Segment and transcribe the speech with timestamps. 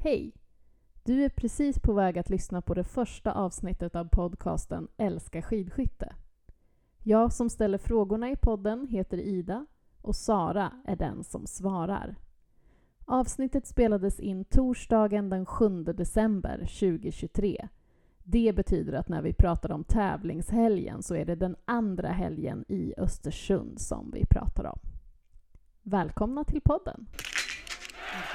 [0.00, 0.32] Hej!
[1.02, 6.14] Du är precis på väg att lyssna på det första avsnittet av podcasten Älska skidskytte.
[7.02, 9.66] Jag som ställer frågorna i podden heter Ida
[10.02, 12.16] och Sara är den som svarar.
[13.04, 17.68] Avsnittet spelades in torsdagen den 7 december 2023.
[18.24, 22.94] Det betyder att när vi pratar om tävlingshelgen så är det den andra helgen i
[22.98, 24.78] Östersund som vi pratar om.
[25.82, 27.06] Välkomna till podden!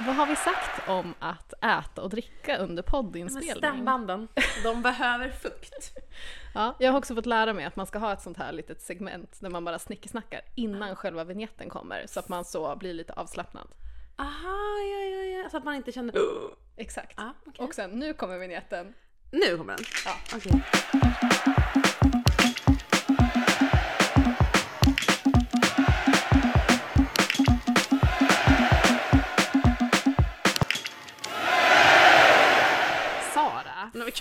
[0.06, 3.56] Vad har vi sagt om att äta och dricka under poddinspelning?
[3.56, 4.28] Stämbanden,
[4.62, 5.92] de behöver fukt.
[6.56, 8.82] Ja, jag har också fått lära mig att man ska ha ett sånt här litet
[8.82, 13.12] segment där man bara snickesnackar innan själva vignetten kommer så att man så blir lite
[13.12, 13.68] avslappnad.
[14.16, 15.48] Aha, ja, ja, ja.
[15.50, 16.14] Så att man inte känner...
[16.76, 17.18] Exakt.
[17.20, 17.64] Ah, okej.
[17.64, 18.94] Och sen, nu kommer vignetten.
[19.30, 19.84] Nu kommer den.
[20.04, 20.36] Ja.
[20.36, 20.62] Okej.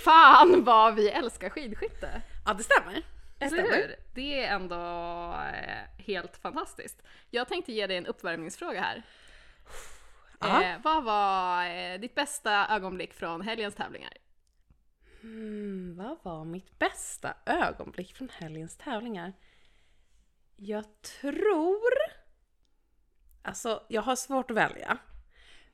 [0.03, 2.21] Fan vad vi älskar skidskytte!
[2.46, 2.93] Ja, det stämmer.
[2.93, 3.77] Det Eller stämmer.
[3.77, 3.96] hur?
[4.13, 4.76] Det är ändå
[5.54, 7.04] eh, helt fantastiskt.
[7.29, 9.04] Jag tänkte ge dig en uppvärmningsfråga här.
[10.41, 14.13] Eh, vad var eh, ditt bästa ögonblick från helgens tävlingar?
[15.23, 19.34] Mm, vad var mitt bästa ögonblick från helgens tävlingar?
[20.55, 21.93] Jag tror...
[23.41, 24.98] Alltså, jag har svårt att välja.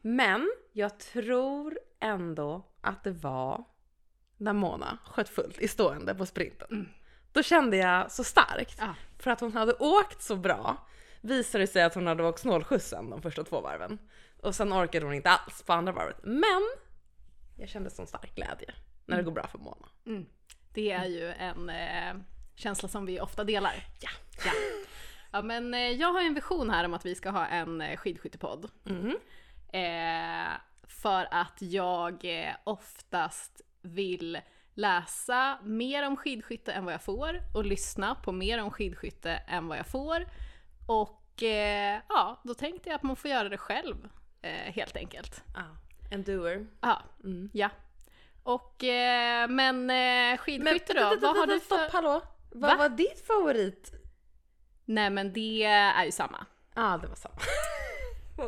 [0.01, 3.63] Men jag tror ändå att det var
[4.39, 6.89] när Mona sköt fullt i stående på sprinten.
[7.31, 8.75] Då kände jag så starkt.
[8.79, 8.95] Ja.
[9.19, 10.87] För att hon hade åkt så bra
[11.21, 13.97] visade det sig att hon hade åkt snålskjutsen de första två varven.
[14.41, 16.19] Och sen orkade hon inte alls på andra varvet.
[16.23, 16.69] Men
[17.57, 18.73] jag kände sån stark glädje
[19.05, 19.87] när det går bra för Mona.
[20.73, 22.21] Det är ju en eh,
[22.55, 23.87] känsla som vi ofta delar.
[23.99, 24.09] Ja.
[24.45, 24.51] Ja.
[25.31, 27.97] ja men eh, jag har en vision här om att vi ska ha en eh,
[27.97, 28.71] skidskyttepodd.
[28.83, 29.17] Mhm.
[29.73, 30.51] Eh,
[30.87, 34.39] för att jag eh, oftast vill
[34.73, 39.67] läsa mer om skidskytte än vad jag får och lyssna på mer om skidskytte än
[39.67, 40.25] vad jag får.
[40.87, 43.95] Och eh, ja, då tänkte jag att man får göra det själv
[44.41, 45.43] eh, helt enkelt.
[45.55, 45.63] Ja,
[46.11, 46.67] en doer.
[46.81, 47.49] Ja, Mm.
[47.53, 47.69] ja.
[48.43, 51.77] Och eh, men eh, skidskytte då, vad har du för...
[51.77, 52.21] Stopp, hallå!
[52.51, 52.77] Vad Va?
[52.77, 53.91] var ditt favorit?
[54.85, 56.45] Nej men det är ju samma.
[56.75, 57.35] Ja, det var samma.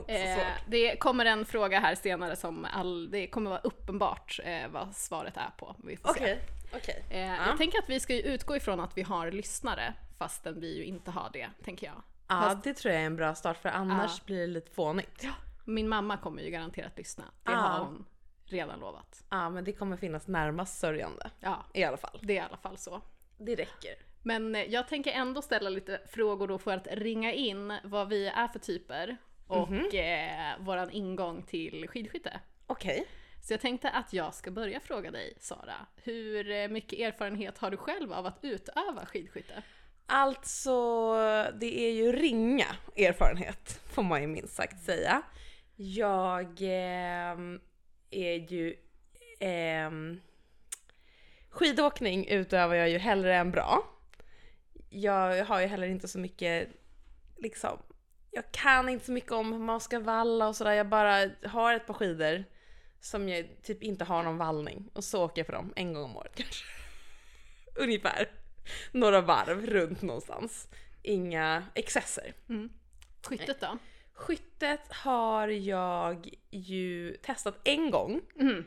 [0.07, 0.45] Eh, svårt.
[0.67, 5.37] det kommer en fråga här senare som all, det kommer vara uppenbart eh, vad svaret
[5.37, 5.75] är på.
[5.83, 6.19] Vi får se.
[6.19, 6.39] Okej,
[6.75, 7.03] okej.
[7.09, 7.47] Eh, Ja.
[7.47, 10.83] Jag tänker att vi ska ju utgå ifrån att vi har lyssnare fastän vi ju
[10.83, 11.95] inte har det, tänker jag.
[12.27, 14.23] Ja, Fast det tror jag är en bra start för annars Ja.
[14.25, 15.23] blir det lite fånigt.
[15.23, 15.31] Ja.
[15.65, 17.23] min mamma kommer ju garanterat lyssna.
[17.43, 17.57] Det Ja.
[17.57, 18.05] har hon
[18.45, 19.23] redan lovat.
[19.29, 21.29] men det kommer finnas närmast sörjande.
[21.39, 22.19] Ja, I alla fall.
[22.23, 23.01] det är i alla fall så.
[23.37, 23.91] Det räcker.
[24.23, 28.27] Men eh, jag tänker ändå ställa lite frågor då för att ringa in vad vi
[28.27, 29.17] är för typer
[29.51, 29.89] och Mhm.
[29.93, 32.39] eh, våran ingång till skidskytte.
[32.67, 33.05] Okej.
[33.43, 35.75] Så jag tänkte att jag ska börja fråga dig, Sara.
[36.03, 39.63] Hur eh, mycket erfarenhet har du själv av att utöva skidskytte?
[40.05, 40.71] Alltså,
[41.59, 42.65] det är ju ringa
[42.97, 45.21] erfarenhet får man ju minst sagt säga.
[45.75, 47.59] Jag ehm,
[48.11, 48.75] är ju...
[49.39, 50.21] ehm,
[51.49, 53.83] skidåkning utövar jag ju hellre än bra.
[54.89, 56.69] Jag har ju heller inte så mycket,
[57.37, 57.77] liksom,
[58.31, 60.71] jag kan inte så mycket om hur man ska valla och sådär.
[60.71, 62.43] Jag bara har ett par skidor
[62.99, 66.03] som jag typ inte har någon vallning och så åker jag på dem en gång
[66.03, 66.65] om året kanske.
[67.75, 68.29] Ungefär
[68.91, 70.67] några varv runt någonstans.
[71.01, 72.33] Inga excesser.
[73.27, 73.77] Skyttet då?
[74.13, 78.65] Skyttet har jag ju testat en gång Mhm.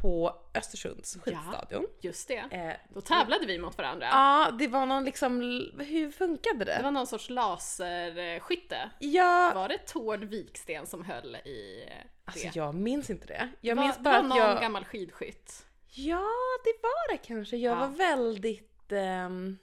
[0.00, 1.86] På Östersunds skidstadion.
[2.00, 2.36] Just det.
[2.50, 4.06] Eh, Då tävlade vi mot varandra.
[4.06, 5.40] Ja, det var någon liksom,
[5.78, 6.82] hur funkade Det det?
[6.82, 8.90] var någon sorts laserskytte.
[8.98, 11.92] Ja, Var det Tord Viksten som höll i det?
[12.24, 13.48] alltså jag minns inte det.
[13.60, 15.66] Jag var, minns det bara var att någon gammal skidskytt.
[15.92, 16.26] Ja,
[16.64, 17.56] det var det kanske.
[17.56, 17.80] Jag Ja.
[17.80, 18.92] var väldigt...
[18.92, 19.58] ehm,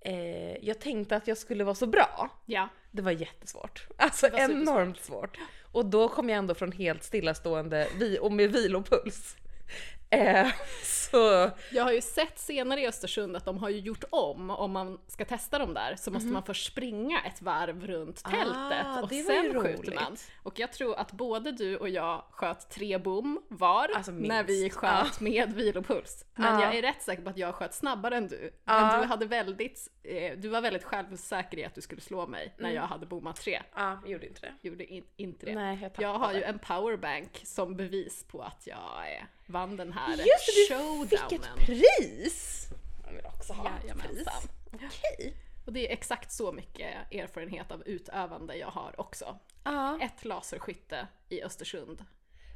[0.00, 2.30] eh, jag tänkte att jag skulle vara så bra.
[2.46, 2.68] Ja.
[2.90, 3.86] Det var jättesvårt.
[3.98, 5.38] Alltså Det var enormt svårt.
[5.72, 9.36] Och då kom jag ändå från helt stillastående vi och med vilopuls.
[10.10, 10.48] Eh,
[10.82, 14.70] så Jag har ju sett senare i Östersund att de har ju gjort om, om
[14.72, 18.86] man ska testa dem där så måste man först springa ett varv runt tältet Mhm.
[18.86, 20.16] Ah, och sen skjuter man.
[20.42, 24.70] Och jag tror att både du och jag sköt tre bom var Alltså, när vi
[24.70, 26.24] sköt med vilopuls.
[26.34, 26.62] Men Ja.
[26.66, 28.50] jag är rätt säker på att jag sköt snabbare än du.
[28.64, 32.42] Men du, hade väldigt, eh, du var väldigt självsäker i att du skulle slå mig
[32.58, 32.68] Mm.
[32.70, 33.62] när jag hade bommat tre.
[33.74, 34.68] ja, jag gjorde inte det.
[34.68, 35.54] Gjorde in, inte det.
[35.54, 39.92] Nej, jag jag har ju en powerbank som bevis på att jag eh, vann den
[39.92, 41.08] här Just det, showdownen.
[41.08, 42.66] fick ett pris!
[43.06, 44.26] Jag vill också ha ett pris.
[44.72, 45.34] Okej.
[45.66, 49.38] Och det är exakt så mycket erfarenhet av utövande jag har också.
[49.64, 49.98] Ja.
[50.02, 52.04] Ett laserskytte i Östersund.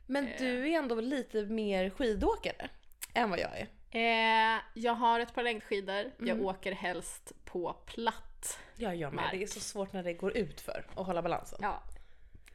[0.06, 0.34] Men Eh.
[0.38, 2.68] du är ändå lite mer skidåkare
[3.14, 3.68] än vad jag är.
[3.90, 6.44] Eh, jag har ett par längdskidor, jag Mm.
[6.46, 8.58] åker helst på platt.
[8.76, 9.24] Ja, jag med.
[9.24, 9.30] Mark.
[9.32, 11.58] Det är så svårt när det går ut för att hålla balansen.
[11.62, 11.82] Ja.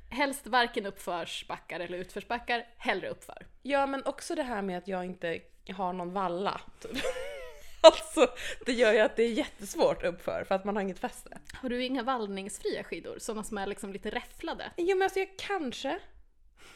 [0.09, 3.47] Helst varken uppförsbackar eller utförsbackar, hellre uppför.
[3.61, 5.39] Ja, men också det här med att jag inte
[5.75, 6.61] har någon valla.
[6.79, 6.91] Typ.
[7.81, 8.27] alltså,
[8.65, 11.37] det gör ju att det är jättesvårt uppför för att man har inget fäste.
[11.53, 13.19] Har du inga vallningsfria skidor?
[13.19, 14.71] Sådana som är liksom lite räfflade?
[14.77, 15.99] Jo, men alltså jag kanske.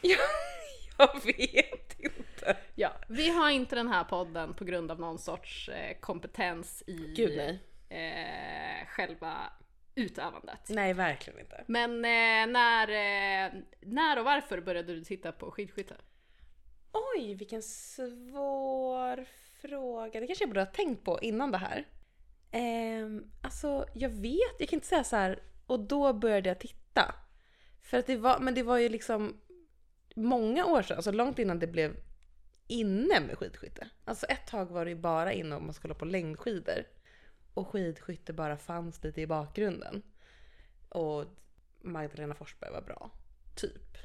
[0.00, 0.18] Jag,
[0.98, 2.56] jag vet inte.
[2.74, 7.14] Ja, vi har inte den här podden på grund av någon sorts eh, kompetens i
[7.16, 7.60] Gud nej.
[7.88, 9.52] eh, själva
[9.94, 10.68] utövandet.
[10.68, 11.64] Nej, verkligen inte.
[11.66, 15.96] Men eh, när, eh, när och varför började du titta på skidskytte?
[16.92, 19.24] Oj, vilken svår
[19.60, 20.20] fråga.
[20.20, 21.86] Det kanske jag borde ha tänkt på innan det här.
[22.50, 24.56] Ehm, alltså, jag vet.
[24.58, 25.42] Jag kan inte säga så här.
[25.66, 27.14] Och då började jag titta.
[27.82, 29.40] För att det var, men det var ju liksom
[30.16, 31.96] många år sedan, alltså långt innan det blev
[32.66, 33.88] inne med skidskytte.
[34.04, 36.84] Alltså ett tag var det ju bara inne om man skulle på längdskidor.
[37.54, 40.02] Och skidskytte bara fanns lite i bakgrunden.
[40.88, 41.24] Och
[41.80, 43.10] Magdalena Forsberg var bra.
[43.54, 43.98] Typ.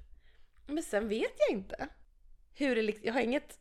[0.66, 1.88] Men sen vet jag inte.
[2.54, 3.60] Hur det liksom, jag har inget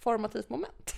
[0.00, 0.94] formativt moment.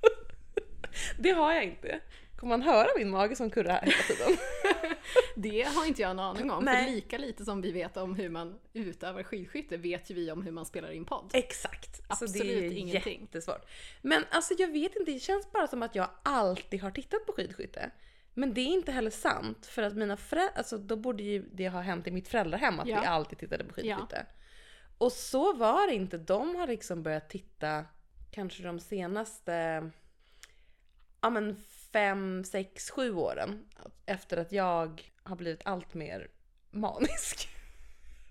[1.18, 2.00] det har jag inte.
[2.36, 4.36] Kommer man höra min mage som kurrar här hela tiden?
[5.36, 6.64] Det har inte jag en aning om.
[6.64, 6.84] Nej.
[6.84, 10.42] För lika lite som vi vet om hur man utövar skidskytte vet ju vi om
[10.42, 11.30] hur man spelar in podd.
[11.34, 11.96] Exakt.
[11.96, 13.20] så det Absolut är ingenting.
[13.20, 13.66] jättesvårt.
[14.02, 17.32] Men alltså jag vet inte, det känns bara som att jag alltid har tittat på
[17.32, 17.90] skidskytte.
[18.34, 21.68] Men det är inte heller sant för att mina föräldrar, alltså då borde ju det
[21.68, 23.00] ha hänt i mitt föräldrahem att Ja.
[23.00, 24.26] vi alltid tittade på skidskytte.
[24.98, 26.18] Och så var det inte.
[26.18, 27.84] De har liksom börjat titta
[28.30, 29.90] kanske de senaste
[31.20, 31.56] ja men
[31.96, 33.64] fem, sex, sju åren
[34.06, 36.28] efter att jag har blivit allt mer
[36.70, 37.48] manisk.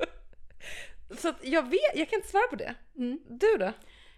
[1.18, 2.76] Så att jag vet, jag kan inte svara på det.
[2.98, 3.20] Mm.
[3.30, 3.72] Du då?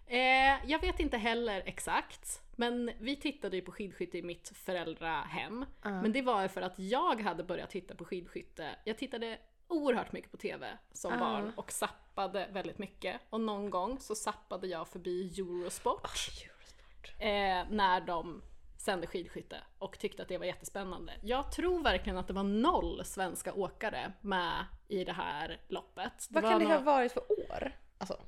[0.07, 5.65] Eh, jag vet inte heller exakt, men vi tittade ju på skidskytte i mitt föräldrahem.
[5.81, 8.75] Men det var för att jag hade börjat titta på skidskytte.
[8.83, 11.17] Jag tittade oerhört mycket på TV som Ah.
[11.19, 13.21] barn och zappade väldigt mycket.
[13.29, 16.09] Och någon gång så zappade jag förbi Eurosport
[16.43, 17.13] Eurosport.
[17.19, 18.41] eh, när de
[18.87, 21.13] sände skidskytte och tyckte att det var jättespännande.
[21.21, 26.27] Jag tror verkligen att det var noll svenska åkare med i det här loppet.
[26.29, 27.71] Vad var kan det ha varit för år?
[27.97, 28.19] Alltså,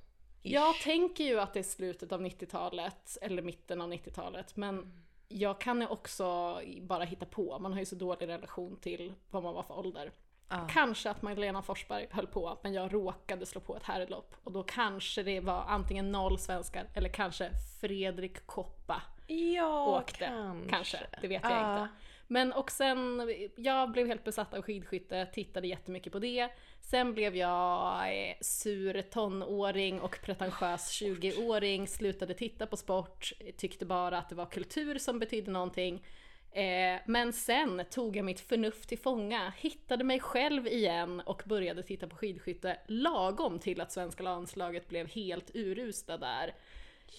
[0.41, 5.61] jag tänker ju att det är slutet av 90-talet, eller mitten av 90-talet, men jag
[5.61, 7.59] kan ju också bara hitta på.
[7.59, 10.11] Man har ju så dålig relation till vad man var för ålder.
[10.47, 10.67] Ah.
[10.67, 14.35] Kanske att Magdalena Forsberg höll på, men jag råkade slå på ett herrlopp.
[14.43, 17.51] Och då kanske det var antingen noll svenskar, eller kanske
[17.81, 19.01] Fredrik Koppa
[19.33, 20.25] Ja, åkte.
[20.25, 20.69] kanske.
[20.69, 21.81] Kanske, det vet jag Ja.
[21.81, 21.93] inte.
[22.31, 26.49] Men och sen, jag blev helt besatt av skidskytte, tittade jättemycket på det.
[26.81, 27.93] Sen blev jag
[28.29, 34.45] eh, sur tonåring och pretentiös 20-åring, slutade titta på sport, tyckte bara att det var
[34.45, 36.05] kultur som betydde någonting.
[36.51, 41.83] Eh, men sen tog jag mitt förnuft till fånga, hittade mig själv igen och började
[41.83, 46.53] titta på skidskytte lagom till att svenska landslaget blev helt urusla där.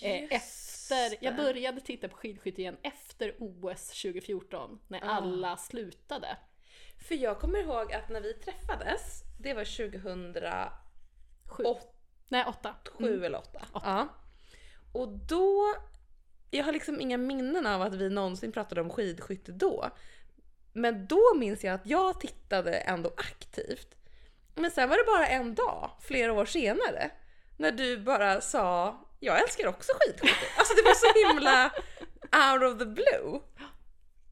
[0.02, 5.10] Eh, Just efter, jag började titta på skidskytte igen efter OS 2014 när Ah.
[5.10, 6.36] alla slutade.
[7.08, 10.70] För jag kommer ihåg att när vi träffades, det var 2007
[11.46, 11.64] Sju.
[12.28, 12.74] Nej, åtta.
[12.98, 13.22] Mm.
[13.24, 13.62] eller 8.
[13.74, 14.08] Ja.
[14.92, 15.74] Och då,
[16.50, 19.90] jag har liksom inga minnen av att vi någonsin pratade om skidskytte då.
[20.72, 23.94] Men då minns jag att jag tittade ändå aktivt.
[24.54, 27.10] Men sen var det bara en dag, flera år senare,
[27.56, 30.46] när du bara sa jag älskar också skidskytte.
[30.58, 31.70] Alltså det var så himla
[32.52, 33.40] out of the blue.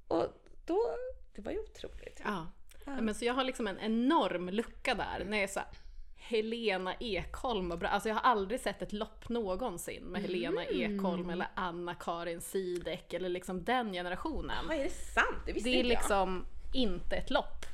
[0.09, 0.27] Och
[0.65, 0.91] då,
[1.35, 2.21] det var ju otroligt.
[2.25, 2.47] Ja.
[2.85, 5.69] Men så jag har liksom en enorm lucka där när jag är så här,
[6.17, 7.89] Helena Ekholm och bra.
[7.89, 10.97] Alltså jag har aldrig sett ett lopp någonsin med Helena Mm.
[10.97, 14.65] Ekholm eller Anna-Karin Sidek eller liksom den generationen.
[14.69, 15.37] Ja, är det sant?
[15.47, 15.99] Det visste Det är inte jag.
[15.99, 17.67] liksom inte ett lopp.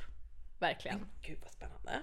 [0.59, 1.05] Verkligen.
[1.21, 2.01] Gud vad spännande.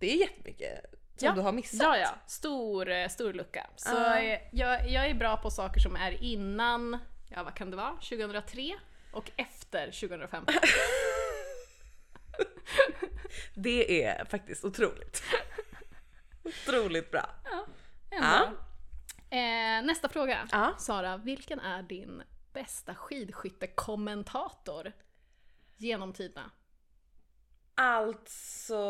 [0.00, 0.84] Det är jättemycket
[1.16, 1.32] som Ja.
[1.32, 1.80] du har missat.
[1.82, 2.14] Ja, ja.
[2.26, 3.66] Stor, eh, stor lucka.
[3.76, 4.18] Så Ja.
[4.18, 7.92] eh, jag, jag är bra på saker som är innan, ja vad kan det vara,
[7.96, 8.74] 2003
[9.12, 10.54] och efter 2015.
[13.54, 15.22] Det är faktiskt otroligt.
[16.42, 17.30] otroligt bra.
[18.10, 18.44] Ändå.
[19.30, 20.48] Eh, nästa fråga.
[20.52, 20.74] Ja.
[20.78, 24.92] Sara, vilken är din bästa skidskyttekommentator
[25.76, 26.50] genom tiderna?
[27.74, 28.80] Alltså,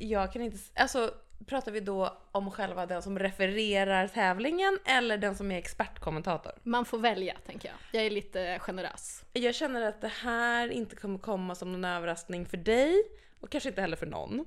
[0.00, 0.58] jag kan inte...
[0.74, 1.14] Alltså,
[1.46, 6.52] pratar vi då om själva den som refererar tävlingen eller den som är expertkommentator?
[6.62, 7.76] Man får välja, tänker jag.
[7.92, 9.24] Jag är lite generös.
[9.32, 13.02] Jag känner att det här inte kommer komma som någon överraskning för dig
[13.40, 14.44] och kanske inte heller för någon.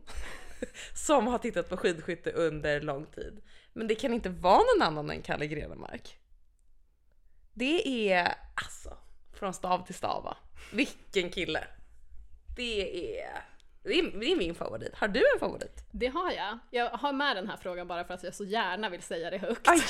[0.94, 3.42] som har tittat på skidskytte under lång tid.
[3.74, 6.18] Men det kan inte vara någon annan än Kalle Grenemark.
[7.54, 8.98] Det är alltså
[9.34, 10.38] från stav till stav va?
[10.74, 11.64] Vilken kille!
[12.56, 13.46] Det är,
[13.86, 14.96] det är, det är min favorit.
[14.96, 15.86] Har du en favorit?
[15.92, 16.60] Det har jag.
[16.72, 19.38] Jag har med den här frågan bara för att jag så gärna vill säga det
[19.38, 19.68] högt.
[19.68, 19.82] Aj.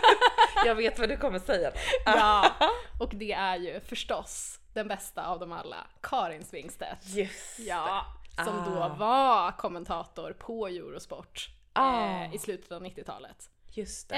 [0.64, 1.72] Jag vet vad du kommer säga.
[2.04, 2.50] Ja,
[3.00, 7.06] och det är ju förstås den bästa av dem alla, Karin Svingstedt.
[7.06, 8.04] Just Ja,
[8.44, 8.64] som Ah.
[8.88, 12.04] då var kommentator på Eurosport Ah.
[12.24, 13.50] eh, i slutet av 90-talet.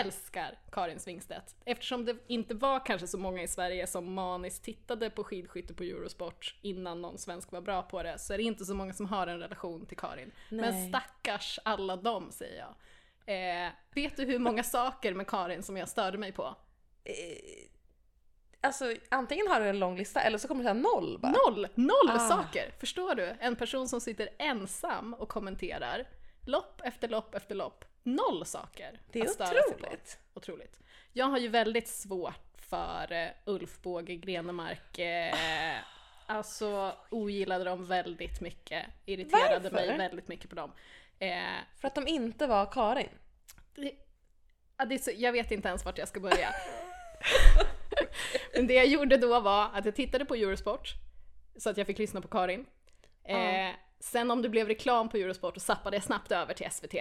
[0.06, 1.54] Älskar Karin Svingstedt.
[1.64, 5.82] Eftersom det inte var kanske så många i Sverige som maniskt tittade på skidskytte på
[5.82, 9.06] Eurosport innan någon svensk var bra på det, så är det inte så många som
[9.06, 10.32] har en relation till Karin.
[10.48, 10.88] Men Nej.
[10.88, 12.74] stackars alla dem säger jag.
[13.66, 16.56] Eh, vet du hur många saker med Karin som jag störde mig på?
[17.04, 17.14] Eh,
[18.64, 21.32] Alltså antingen har du en lång lista eller så kommer det säga noll bara.
[21.32, 21.68] Noll!
[21.74, 22.18] Noll Ah.
[22.18, 22.70] saker!
[22.80, 23.36] Förstår du?
[23.40, 26.08] En person som sitter ensam och kommenterar
[26.46, 27.84] lopp efter lopp efter lopp.
[28.02, 30.18] Noll saker Det är otroligt.
[30.34, 30.80] Otroligt.
[31.12, 34.98] Jag har ju väldigt svårt för eh, Ulf Båge Grenemark.
[34.98, 35.76] Eh,
[36.26, 38.86] alltså ogillade dem väldigt mycket.
[39.06, 39.98] Irriterade mig Varför?
[39.98, 40.72] väldigt mycket på dem.
[41.18, 41.42] Eh,
[41.80, 43.08] För att de inte var Karin.
[43.74, 43.92] det,
[44.76, 46.48] ja, det är så, jag vet inte ens vart jag ska börja.
[48.54, 50.88] Men det jag gjorde då var att jag tittade på Eurosport,
[51.56, 52.66] så att jag fick lyssna på Karin.
[53.24, 56.94] Eh, sen om det blev reklam på Eurosport så zappade jag snabbt över till SVT.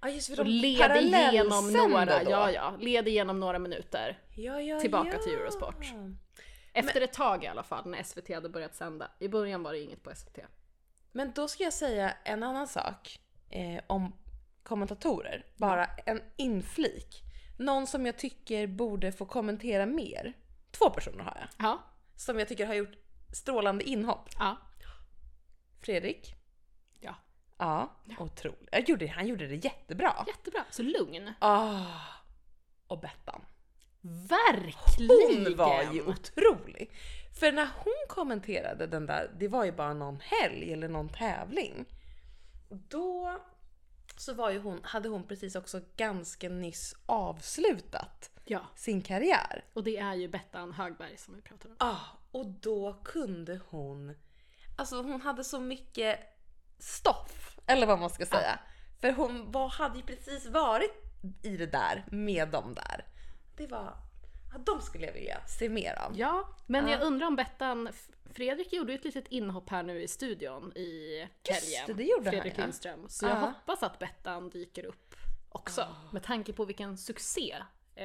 [0.00, 2.30] Ja just Och led igenom några, då.
[2.30, 4.18] ja ja, led igenom några minuter.
[4.36, 5.22] ja, ja, tillbaka ja.
[5.22, 5.86] till Eurosport.
[6.72, 9.10] Efter ett tag i alla fall, när SVT hade börjat sända.
[9.18, 10.38] I början var det inget på SVT.
[11.12, 13.18] Men då ska jag säga en annan sak
[13.50, 14.12] eh, om
[14.62, 15.46] kommentatorer.
[15.56, 17.22] Bara en inflik.
[17.58, 20.36] Någon som jag tycker borde få kommentera mer.
[20.70, 21.66] Två personer har jag.
[21.66, 21.82] Ja,
[22.16, 22.94] Som jag tycker har gjort
[23.34, 24.28] strålande inhopp.
[24.38, 24.56] ja,
[25.80, 26.34] Fredrik.
[27.58, 27.96] Ja.
[28.04, 28.68] Ja, otroligt.
[28.72, 30.24] Jag gjorde, han gjorde det jättebra.
[30.26, 31.32] Jättebra, så lugn.
[31.38, 31.86] Ah,
[32.86, 33.44] och Bettan.
[34.28, 35.44] Verkligen!
[35.46, 36.90] Hon var ju otrolig.
[37.40, 41.84] För när hon kommenterade den där, det var ju bara någon helg eller någon tävling.
[42.68, 43.38] Då
[44.16, 49.64] så var ju hon, hade hon precis också ganska nyss avslutat Ja, sin karriär.
[49.72, 51.76] och det är ju Bettan Högberg som vi pratar om.
[51.78, 51.96] Ah,
[52.30, 54.14] och då kunde hon,
[54.76, 56.20] alltså hon hade så mycket
[56.78, 58.58] stoff, eller vad man ska säga.
[59.00, 60.92] För hon var, hade ju precis varit
[61.42, 63.04] i det där med dem där.
[63.56, 63.96] Det var,
[64.52, 66.18] ja, de skulle jag vilja se mer av.
[66.18, 66.90] Ja, men Ja.
[66.92, 67.88] jag undrar om Bettan...
[68.34, 71.18] Fredrik gjorde ju ett litet inhopp här nu i studion i
[71.48, 71.84] helgen.
[71.86, 72.62] det, det gjorde han, Fredrik ja.
[72.62, 73.08] Lindström.
[73.08, 73.40] Så jag Ja.
[73.40, 75.14] hoppas att Bettan dyker upp
[75.48, 75.80] också.
[75.80, 76.12] Ah.
[76.12, 77.56] Med tanke på vilken succé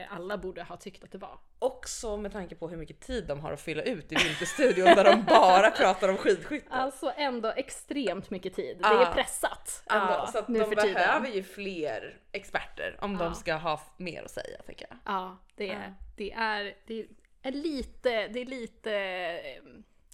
[0.10, 1.40] alla borde ha tyckt att det var.
[1.60, 5.04] Också med tanke på hur mycket tid de har att fylla ut i Vinterstudion där
[5.04, 6.68] de bara pratar om skidskytte.
[6.70, 8.78] Alltså ändå extremt mycket tid.
[8.82, 10.94] Det är pressat ändå Ja, så att nu de för tiden.
[10.94, 13.20] behöver ju fler experter om Ja.
[13.20, 14.98] de ska ha mer att säga tycker jag.
[15.06, 15.94] Ja, det är, Ja.
[16.18, 17.08] det är, det
[17.44, 19.64] är lite, det är lite eh,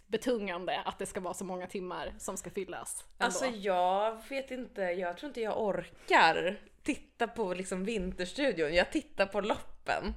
[0.07, 3.03] betungande att det ska vara så många timmar som ska fyllas.
[3.03, 3.25] Ändå.
[3.25, 8.73] Alltså jag vet inte, jag tror inte jag orkar titta på liksom Vinterstudion.
[8.73, 10.13] Jag tittar på loppen.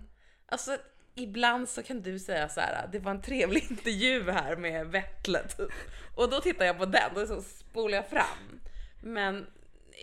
[0.46, 0.78] Alltså
[1.14, 5.48] ibland så kan du säga så här: det var en trevlig intervju här med Vettle
[5.48, 5.72] typ.
[6.16, 8.60] Och då tittar jag på den och så spolar jag fram.
[9.02, 9.46] Men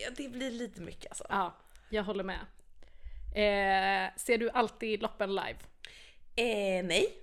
[0.04, 1.26] ja, det blir lite mycket alltså.
[1.30, 1.56] Ja,
[1.90, 2.46] jag håller med.
[3.36, 5.60] Eh, ser du alltid loppen live?
[6.36, 7.14] Eh, nej.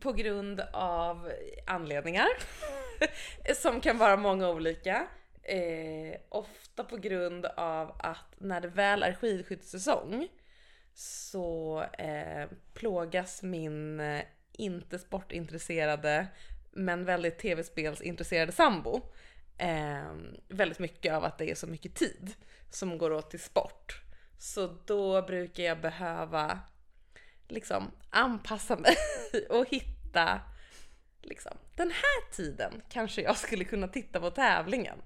[0.00, 1.32] På grund av
[1.66, 2.28] anledningar.
[3.54, 5.06] som kan vara många olika.
[5.48, 10.28] Eh, ofta på grund av att när det väl är skidskyttesäsong
[10.94, 14.22] så eh, plågas min eh,
[14.52, 16.26] inte sportintresserade
[16.72, 19.00] men väldigt tv-spelsintresserade sambo
[19.58, 20.12] eh,
[20.48, 22.34] väldigt mycket av att det är så mycket tid
[22.70, 24.02] som går åt till sport.
[24.38, 26.60] Så då brukar jag behöva
[27.48, 28.96] liksom anpassa mig
[29.50, 30.40] och hitta
[31.22, 34.98] liksom den här tiden kanske jag skulle kunna titta på tävlingen.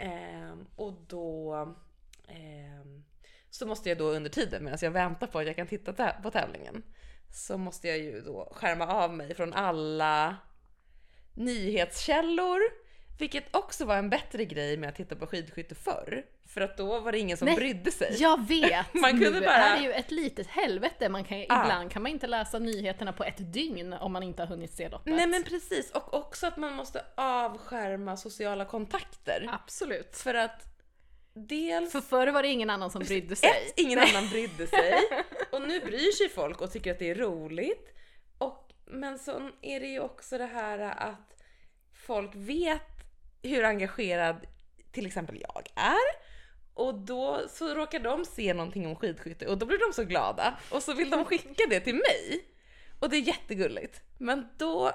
[0.00, 1.54] Eh, och då
[2.28, 2.86] eh,
[3.50, 6.30] så måste jag då under tiden medan jag väntar på att jag kan titta på
[6.30, 6.82] tävlingen
[7.32, 10.36] så måste jag ju då skärma av mig från alla
[11.34, 12.60] nyhetskällor.
[13.18, 16.24] Vilket också var en bättre grej med att titta på skidskytte förr.
[16.48, 18.16] För att då var det ingen som Nej, brydde sig.
[18.18, 18.94] Jag vet!
[18.94, 21.08] Man kunde nu bara- är det ju ett litet helvete.
[21.08, 21.62] Man kan, Ah.
[21.62, 24.88] Ibland kan man inte läsa nyheterna på ett dygn om man inte har hunnit se
[24.88, 25.14] loppet.
[25.16, 29.48] Nej men precis, och också att man måste avskärma sociala kontakter.
[29.52, 30.16] Absolut.
[30.16, 30.64] För att
[31.34, 33.48] dels För förr var det ingen annan som brydde sig.
[33.50, 34.94] ett, ingen annan brydde sig.
[35.52, 37.94] Och nu bryr sig folk och tycker att det är roligt.
[38.38, 41.42] Och, men så är det ju också det här att
[42.06, 42.89] folk vet
[43.42, 44.36] hur engagerad
[44.92, 46.30] till exempel jag är.
[46.74, 50.58] Och då så råkar de se någonting om skidskytte och då blir de så glada
[50.70, 52.44] och så vill de skicka det till mig.
[52.98, 54.02] Och det är jättegulligt.
[54.18, 54.92] Men då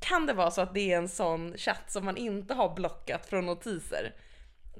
[0.00, 3.26] kan det vara så att det är en sån chatt som man inte har blockat
[3.26, 4.14] från notiser.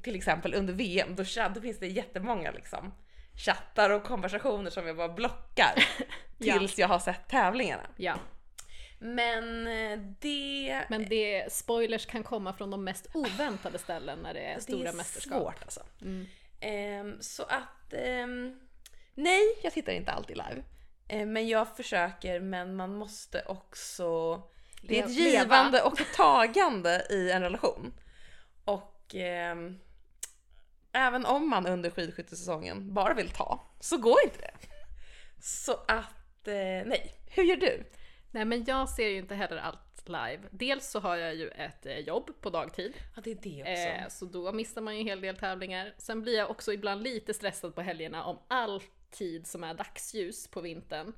[0.03, 1.25] Till exempel under VM, då,
[1.55, 2.93] då finns det jättemånga liksom
[3.35, 5.75] chattar och konversationer som jag bara blockar
[6.39, 7.87] tills jag har sett tävlingarna.
[7.97, 8.15] Ja.
[9.05, 10.85] Men eh, det...
[10.89, 14.89] Men det, spoilers kan komma från de mest oväntade ställen när det är stora det
[14.89, 15.43] är mästerskap.
[15.43, 15.81] svårt alltså.
[16.03, 16.27] Mm.
[16.61, 18.61] Ehm, så att ehm,
[19.15, 20.63] nej, jag tittar inte alltid live.
[21.09, 24.35] Ehm, men jag försöker, men man måste också...
[24.83, 25.43] Det är ett leva.
[25.43, 27.95] givande och ett tagande i en relation.
[28.65, 29.15] Och
[30.93, 34.55] även om man under skidskyttesäsongen bara vill ta, så går inte det.
[35.43, 37.15] Så att eh, nej.
[37.27, 37.85] Hur gör du?
[38.35, 40.41] Nej men jag ser ju inte heller allt live.
[40.51, 42.93] Dels så har jag ju ett eh, jobb på dagtid.
[43.15, 44.05] Ja, det är det också.
[44.05, 45.95] Eh, så då missar man ju en hel del tävlingar.
[45.99, 50.49] Sen blir jag också ibland lite stressad på helgerna om all tid som är dagsljus
[50.49, 51.13] på vintern eh,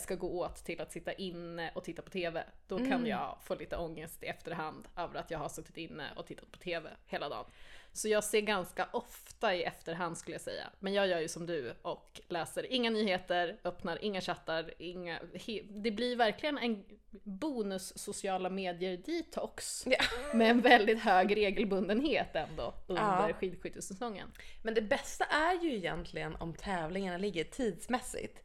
[0.00, 2.44] ska gå åt till att sitta inne och titta på TV.
[2.68, 6.26] Då kan jag få lite ångest i efterhand över att jag har suttit inne och
[6.26, 7.44] tittat på TV hela dagen.
[7.92, 10.70] Så jag ser ganska ofta i efterhand skulle jag säga.
[10.78, 15.20] Men jag gör ju som du och läser inga nyheter, öppnar inga chattar, inga...
[15.68, 19.84] Det blir verkligen en bonus sociala medier detox.
[19.86, 19.98] Ja.
[20.34, 23.30] Med en väldigt hög regelbundenhet ändå under Ja.
[23.40, 24.32] skidskyttesäsongen.
[24.62, 28.41] Men det bästa är ju egentligen om tävlingarna ligger tidsmässigt.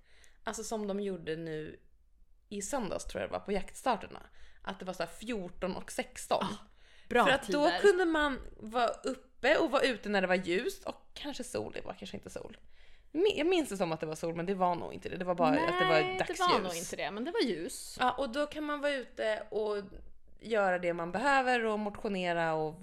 [0.48, 1.80] Alltså som de gjorde nu
[2.50, 4.20] i söndags tror jag det var på jaktstarterna.
[4.62, 6.46] Att det var så här 14 och 16.
[7.10, 7.80] Bra För att då tider.
[7.80, 11.82] kunde man vara uppe och vara ute när det var ljust och kanske sol, det
[11.82, 12.58] var kanske inte sol.
[13.36, 15.18] Jag minns det som att det var sol men det var nog inte det.
[15.18, 16.38] Det var bara att det var Nej, dagsljus.
[16.38, 17.98] det var nog inte det, men det var ljus.
[18.00, 19.77] Ja, och då kan man vara ute och
[20.39, 22.75] göra det man behöver och motionera och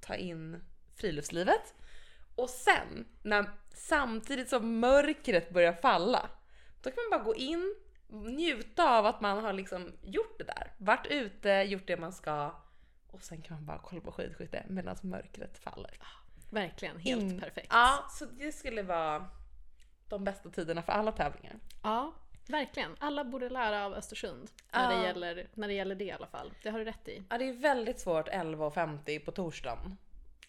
[0.00, 0.64] ta in
[0.96, 1.74] friluftslivet.
[2.34, 6.30] Och sen, när, samtidigt som mörkret börjar falla,
[6.82, 7.74] då kan man bara gå in,
[8.08, 10.72] njuta av att man har liksom gjort det där.
[10.78, 12.52] Varit ute, gjort det man ska
[13.10, 15.98] och sen kan man bara kolla på skidskytte medan mörkret faller.
[16.50, 17.68] Verkligen, helt In- perfekt.
[17.70, 19.26] Ja, så det skulle vara
[20.08, 21.56] de bästa tiderna för alla tävlingar.
[21.82, 22.14] Ja,
[22.48, 22.96] verkligen.
[23.00, 24.50] Alla borde lära av Östersund.
[24.72, 24.98] När, Ja.
[25.00, 26.52] det gäller, när det gäller det i alla fall.
[26.62, 27.22] Det har du rätt i.
[27.30, 29.96] Ja, det är väldigt svårt 11.50 på torsdagen.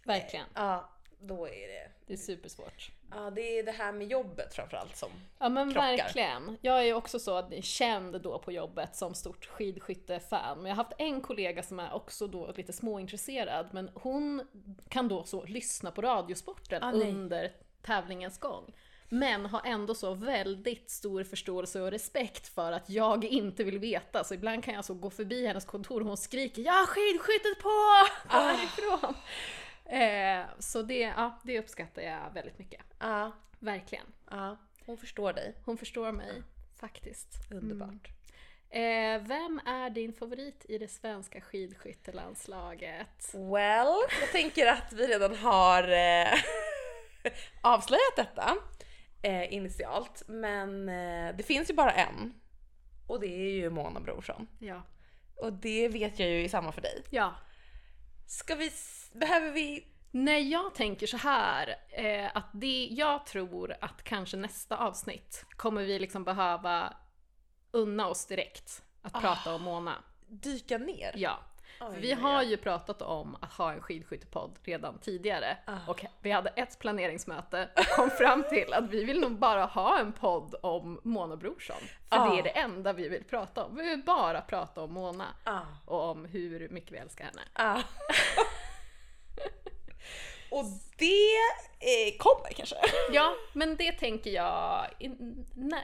[0.04, 0.46] Verkligen.
[0.54, 0.90] Ja,
[1.22, 2.92] då är det Det är supersvårt.
[3.12, 5.10] Ja, det är det här med jobbet framförallt som...
[5.40, 5.98] Ja men Krockar.
[5.98, 6.58] verkligen.
[6.62, 10.58] Jag är ju också så att- känd då på jobbet som stort skidskyttefan.
[10.58, 13.70] Men jag har haft en kollega som är också då lite småintresserad.
[13.72, 14.48] Men hon
[14.90, 18.74] kan då så lyssna på Radiosporten Ah, under tävlingens gång.
[19.10, 24.24] Men har ändå så väldigt stor förståelse och respekt för att jag inte vill veta.
[24.24, 27.70] Så ibland kan jag så gå förbi hennes kontor och hon skriker “Ja, skidskyttet på!
[28.30, 28.40] Gå Ah.
[28.48, 29.16] härifrån!”
[29.86, 32.82] Eh, Så det, ja, det uppskattar jag väldigt mycket.
[33.00, 34.06] Ja, Verkligen.
[34.30, 34.58] ja.
[34.86, 35.56] Hon förstår dig.
[35.66, 36.44] Hon förstår mig,
[36.80, 37.52] faktiskt.
[37.52, 38.10] Underbart.
[38.70, 43.34] Eh, vem är din favorit i det svenska skidskyttelandslaget?
[43.34, 46.34] Well, jag tänker att vi redan har eh,
[47.62, 48.58] avslöjat detta
[49.22, 50.24] eh, initialt.
[50.28, 52.34] Men eh, det finns ju bara en.
[53.08, 54.48] Och det är ju Mona Brorsson.
[54.60, 54.84] Ja.
[55.36, 57.04] Och det vet jag ju är samma för dig.
[57.10, 57.36] Ja.
[58.28, 58.72] Ska vi...
[59.12, 59.88] Behöver vi...
[60.12, 65.84] Nej, jag tänker så här eh, att det, jag tror att kanske nästa avsnitt kommer
[65.84, 66.94] vi liksom behöva
[67.72, 69.96] unna oss direkt att prata om Mona.
[70.28, 71.12] dyka ner?
[71.16, 71.40] Ja.
[71.82, 75.78] Oj, vi har ju pratat om att ha en skidskyttepodd redan tidigare Ah.
[75.88, 80.00] och vi hade ett planeringsmöte och kom fram till att vi vill nog bara ha
[80.00, 81.82] en podd om Mona Brorsson.
[82.10, 82.38] För det Ah.
[82.38, 83.76] är det enda vi vill prata om.
[83.76, 85.60] Vi vill bara prata om Mona Ah.
[85.86, 87.42] och om hur mycket vi älskar henne.
[90.52, 90.66] Och
[90.98, 91.36] det
[91.80, 92.76] eh, kommer kanske.
[93.12, 95.06] Ja, men det tänker jag, i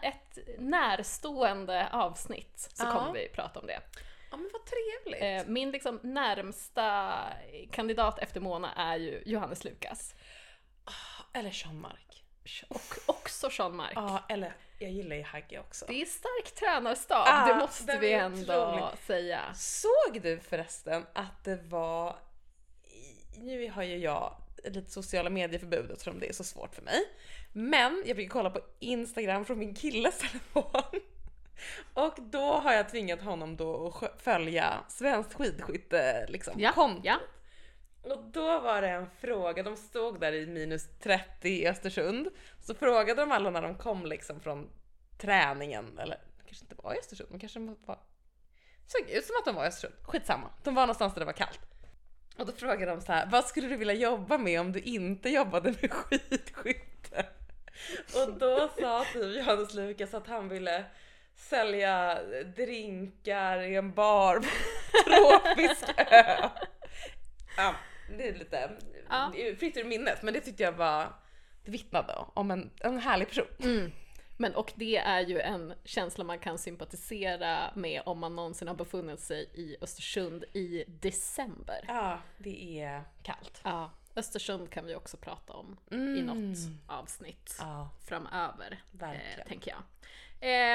[0.02, 2.92] ett närstående avsnitt så Ja.
[2.92, 3.82] kommer vi prata om det.
[4.32, 5.24] Ja men vad trevligt.
[5.48, 7.14] Eh, Min liksom närmsta
[7.72, 10.16] kandidat efter Mona är ju Johannes Lukas.
[11.34, 12.24] Eller Sean Mark.
[12.68, 13.92] Och också Sean Mark.
[13.96, 15.86] Ja, eller jag gillar ju Hagge också.
[15.88, 18.86] Det är stark tränarstab, Ah, det måste vi ändå otrolig.
[19.06, 19.42] säga.
[19.56, 22.16] Såg du förresten att det var...
[23.38, 27.00] Nu har ju jag lite sociala medieförbud eftersom det är så svårt för mig.
[27.54, 31.02] Men jag fick kolla på Instagram från min killes telefon.
[31.94, 37.02] Och då har jag tvingat honom då att följa svenskt skidskytte liksom, Ja, konto.
[37.04, 37.20] ja.
[38.02, 42.28] Och då var det en fråga, de stod där i minus 30 i Östersund.
[42.60, 44.70] Så frågade de alla när de kom liksom från
[45.18, 48.00] träningen, eller det kanske inte var i Östersund, men kanske var...
[48.88, 49.94] Såg ut som att de var i Östersund.
[50.02, 51.60] Skitsamma, de var någonstans där det var kallt.
[52.38, 55.30] Och då frågade de så här, vad skulle du vilja jobba med om du inte
[55.30, 57.26] jobbade med skidskytte?
[58.16, 60.86] Och då sa typ Johannes Lukas att han ville
[61.36, 62.20] sälja
[62.56, 64.46] drinkar i en bar på
[65.06, 66.50] tropisk ö.
[67.58, 67.76] Ja,
[68.18, 68.70] det är lite
[69.10, 69.32] Ja.
[69.60, 71.14] fritt ur minnet men det tyckte jag var,
[71.66, 73.48] det vittnade om en, en härlig person.
[73.60, 73.92] Mm.
[74.38, 78.76] Men och det är ju en känsla man kan sympatisera med om man någonsin har
[78.76, 81.86] befunnit sig i Östersund i december.
[81.88, 83.62] Ja, det är kallt.
[83.64, 86.26] Ja, Östersund kan vi också prata om i Mm.
[86.26, 89.40] något avsnitt Ja, framöver, verkligen.
[89.40, 89.84] eh, tänker jag.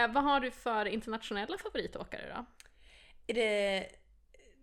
[0.05, 2.45] Eh, vad har du för internationella favoritåkare då?
[3.27, 3.89] Är det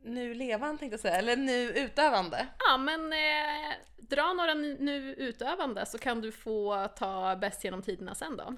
[0.03, 2.47] nu levande tänkte jag säga, eller nu utövande?
[2.59, 7.81] Ja, men eh, dra några nu, nu utövande så kan du få ta bäst genom
[7.81, 8.53] tiderna sen då.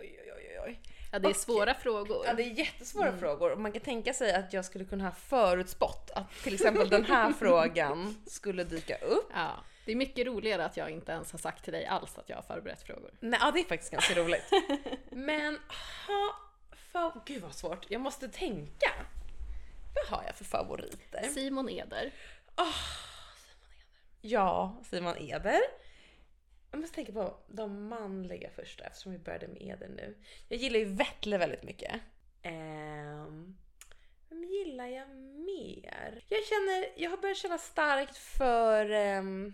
[0.00, 0.80] Oj, oj, oj, oj.
[1.12, 1.34] Ja, det är Okej.
[1.40, 2.26] svåra frågor.
[2.26, 3.56] Ja, det är jättesvåra frågor.
[3.56, 7.32] Man kan tänka sig att jag skulle kunna ha förutspått att till exempel den här
[7.38, 9.30] frågan skulle dyka upp.
[9.34, 9.50] Ja,
[9.84, 12.36] det är mycket roligare att jag inte ens har sagt till dig alls att jag
[12.36, 13.10] har förberett frågor.
[13.20, 14.50] Nej, ja, det är faktiskt ganska roligt.
[15.10, 15.58] Men,
[16.06, 16.36] ha,
[16.92, 17.86] fa- gud vad svårt.
[17.90, 18.90] Jag måste tänka.
[19.94, 21.22] Vad har jag för favoriter?
[21.34, 22.12] Simon Eder.
[24.20, 25.60] Ja, Simon Eder.
[26.70, 30.16] Jag måste tänka på de manliga första eftersom vi började med Eder nu.
[30.48, 32.00] Jag gillar ju Vettle väldigt mycket.
[32.42, 33.56] Ehm,
[34.28, 35.08] vem gillar jag
[35.46, 36.24] mer?
[36.28, 39.52] Jag känner, jag har börjat känna starkt för ehm,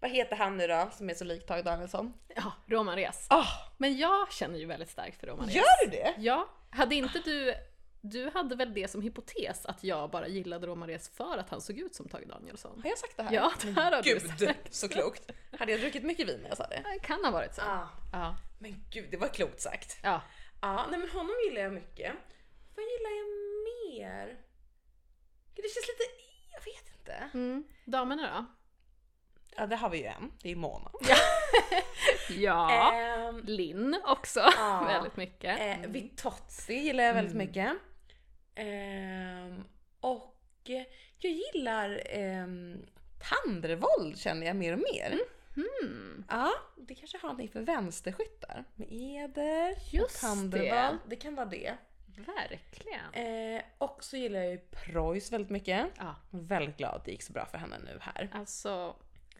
[0.00, 2.12] vad heter han nu då som är så lik Tage Danielsson?
[2.36, 3.26] Ja, Roman Res.
[3.30, 5.54] Ah, Men jag känner ju väldigt starkt för Roman Res.
[5.54, 6.14] gör du det?
[6.18, 7.54] Ja, hade inte du...
[8.00, 11.60] Du hade väl det som hypotes att jag bara gillade Roman Res för att han
[11.60, 12.80] såg ut som Tage Danielsson?
[12.82, 13.32] Har jag sagt det här?
[13.34, 14.74] Ja, det här har du Gud, sagt.
[14.74, 15.30] så klokt.
[15.58, 16.82] Hade jag druckit mycket vin när jag sa det?
[16.94, 17.60] Det kan ha varit så.
[17.62, 18.36] Ah, Ja.
[18.60, 19.98] men gud, det var klokt sagt.
[20.02, 20.22] ja.
[20.62, 22.12] Ja, nej men honom gillar jag mycket.
[22.76, 23.26] Vad gillar jag
[23.64, 24.26] mer?
[25.54, 26.02] Det känns lite,
[26.52, 27.30] jag vet inte.
[27.38, 27.64] Mm.
[27.84, 28.44] Damerna då?
[29.56, 30.32] Ja, det har vi ju en.
[30.42, 30.90] Det är Mona.
[32.30, 32.92] Ja.
[32.94, 34.84] Ehm, Linn också, Ja.
[34.86, 35.60] väldigt mycket.
[35.60, 35.92] eh, Mm.
[35.92, 37.72] Vitozzi gillar jag väldigt mycket.
[38.54, 39.64] Ehm,
[40.00, 40.82] och eh,
[41.18, 42.86] jag gillar ehm,
[43.20, 45.18] Tandrevold känner jag mer och mer.
[45.56, 46.24] Mm.
[46.28, 48.64] Ja, det kanske har någonting för vänsterskyttar.
[48.74, 50.98] Med Eder Just och Tandrevold.
[51.06, 51.16] Det.
[51.16, 51.74] kan vara det.
[52.16, 53.14] Verkligen.
[53.56, 55.86] Eh, och så gillar jag ju Preuss väldigt mycket.
[55.98, 58.28] Ja, Väldigt glad att det gick så bra för henne nu här.
[58.32, 58.96] alltså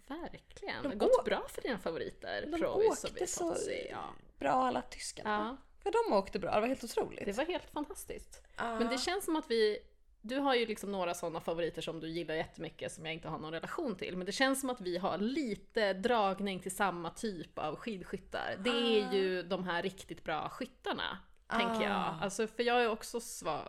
[0.06, 0.82] verkligen.
[0.82, 2.46] De gått bra för dina favoriter.
[2.52, 3.56] De Provis åkte så.
[3.90, 4.04] Ja.
[4.38, 5.30] bra alla tyskarna.
[5.30, 7.24] ja, För de åkte bra, det var helt otroligt.
[7.24, 8.42] det var helt fantastiskt.
[8.56, 8.78] Ja.
[8.78, 9.78] Men det känns som att vi
[10.20, 13.38] du har ju liksom några sådana favoriter som du gillar jättemycket som jag inte har
[13.38, 14.16] någon relation till.
[14.16, 18.56] Men det känns som att vi har lite dragning till samma typ av skidskyttar.
[18.64, 19.12] Det är Ah.
[19.12, 21.90] ju de här riktigt bra skyttarna, tänker jag.
[21.92, 22.18] Ah.
[22.22, 23.68] Alltså för jag är också svag.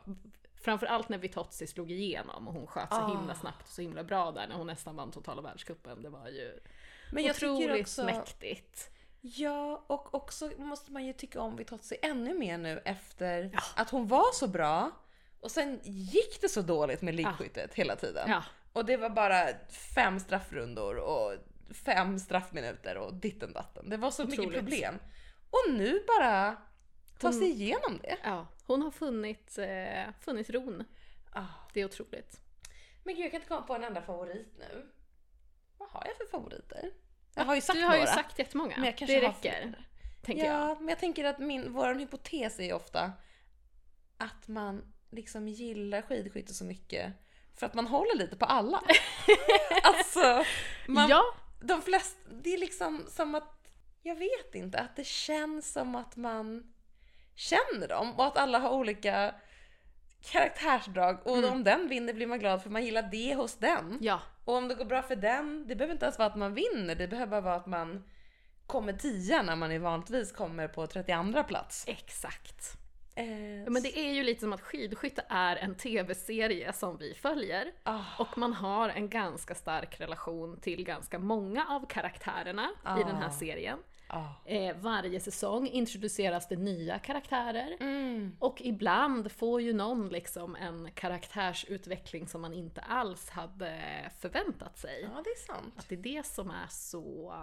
[0.68, 3.18] Framförallt när Vitozzi slog igenom och hon sköt så Ah.
[3.18, 6.02] himla snabbt och så himla bra där när hon nästan vann totala världscupen.
[6.02, 6.60] Det var ju
[7.12, 8.90] Men jag otroligt också, mäktigt.
[9.22, 13.60] Ja, och också måste man ju tycka om Vitozzi ännu mer nu efter Ja.
[13.76, 14.92] att hon var så bra
[15.42, 18.30] och sen gick det så dåligt med ligskyttet hela tiden.
[18.30, 19.48] Ja, Och det var bara
[19.96, 21.34] fem straffrundor och
[21.86, 23.90] fem straffminuter och ditten datten.
[23.90, 24.60] Det var så mycket Otroligt.
[24.60, 24.96] problem.
[25.50, 26.56] Och nu bara
[27.20, 28.18] ta sig igenom det.
[28.24, 28.48] ja.
[28.66, 30.84] Hon har funnit, eh, funnit ron.
[31.32, 31.46] Ah.
[31.74, 32.40] Det är otroligt.
[33.04, 34.88] Men gud, jag kan inte komma på en enda favorit nu.
[35.78, 36.92] Vad har jag för favoriter?
[37.36, 38.14] Jag har ju sagt du har ju några.
[38.14, 38.76] sagt jättemånga.
[38.78, 39.86] men jag kanske det räcker,
[40.22, 40.78] tänker ja, jag.
[40.78, 43.12] men jag tänker att min, vår hypotes är ju ofta
[44.18, 47.14] att man liksom gillar skidskytte så mycket
[47.56, 48.84] för att man håller lite på alla.
[49.84, 50.44] alltså,
[50.88, 51.24] man, Ja,
[51.62, 53.70] de flesta, det är liksom som att,
[54.02, 56.74] jag vet inte, att det känns som att man
[57.38, 59.36] känner dem och att alla har olika
[60.32, 61.52] karaktärsdrag och Mm.
[61.52, 63.98] om den vinner blir man glad för man gillar det hos den.
[64.02, 64.20] ja.
[64.46, 66.96] Och om det går bra för den, det behöver inte ens vara att man vinner,
[66.96, 68.04] det behöver bara vara att man
[68.68, 71.84] kommer tia när man är vanligtvis kommer på 32 plats.
[71.88, 72.78] Exakt.
[73.16, 77.14] Eh, Ja, men det är ju lite som att skidskytte är en tv-serie som vi
[77.14, 77.72] följer.
[77.84, 82.70] ah, Och man har en ganska stark relation till ganska många av karaktärerna
[83.00, 83.32] i den här Ah.
[83.32, 83.80] serien.
[84.10, 84.26] Ah.
[84.46, 87.78] Eh, varje säsong introduceras det nya karaktärer.
[87.80, 88.36] Mm.
[88.40, 93.82] Och ibland får ju någon liksom en karaktärsutveckling som man inte alls hade
[94.20, 95.02] förväntat sig.
[95.16, 95.74] Ja, det är sant.
[95.78, 97.34] Att det är det som är så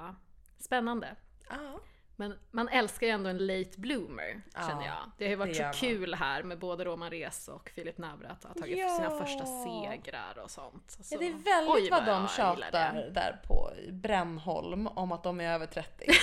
[0.59, 1.17] spännande.
[1.51, 1.81] Ja.
[2.17, 5.11] Men man älskar ju ändå en late bloomer, Ja, känner jag.
[5.19, 8.55] Det har ju varit så kul här med både Roman Rees och Filip Navrat att
[8.55, 8.89] ha tagit Ja.
[8.89, 10.95] sina första segrar och sånt.
[10.99, 15.23] ja, Så, det är väldigt oj, vad jag de tjatar där på Brännholm om att
[15.23, 16.07] de är över 30.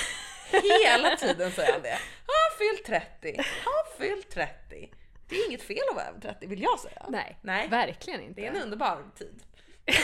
[0.86, 2.00] Hela tiden säger han det.
[2.28, 4.94] Har fyllt 30, har fyllt 30.
[5.30, 7.06] Det är inget fel att vara över 30 vill jag säga.
[7.10, 7.68] Nej, Nej.
[7.68, 8.42] verkligen inte.
[8.42, 9.44] Det är en underbar tid.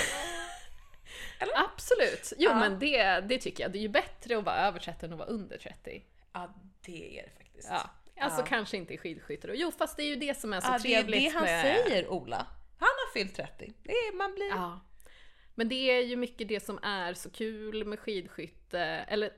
[1.56, 2.34] Absolut!
[2.38, 2.56] Jo Ja.
[2.60, 3.72] men det, det tycker jag.
[3.72, 6.04] Det är ju bättre att vara över 30 än att vara under 30.
[6.34, 6.54] Ja,
[6.86, 7.68] det är det faktiskt.
[7.72, 7.90] Ja.
[8.22, 8.46] Alltså Ja.
[8.46, 9.54] kanske inte i skidskytte då.
[9.56, 11.44] Jo fast det är ju det som är så Ja, det är trevligt det han
[11.44, 11.62] med...
[11.62, 12.48] säger Ola.
[12.80, 13.74] Han har fyllt 30.
[13.84, 14.48] Det är, man blir...
[14.50, 14.80] Ja.
[15.56, 19.32] Men det är ju mycket det som är så kul med skidskytte, eller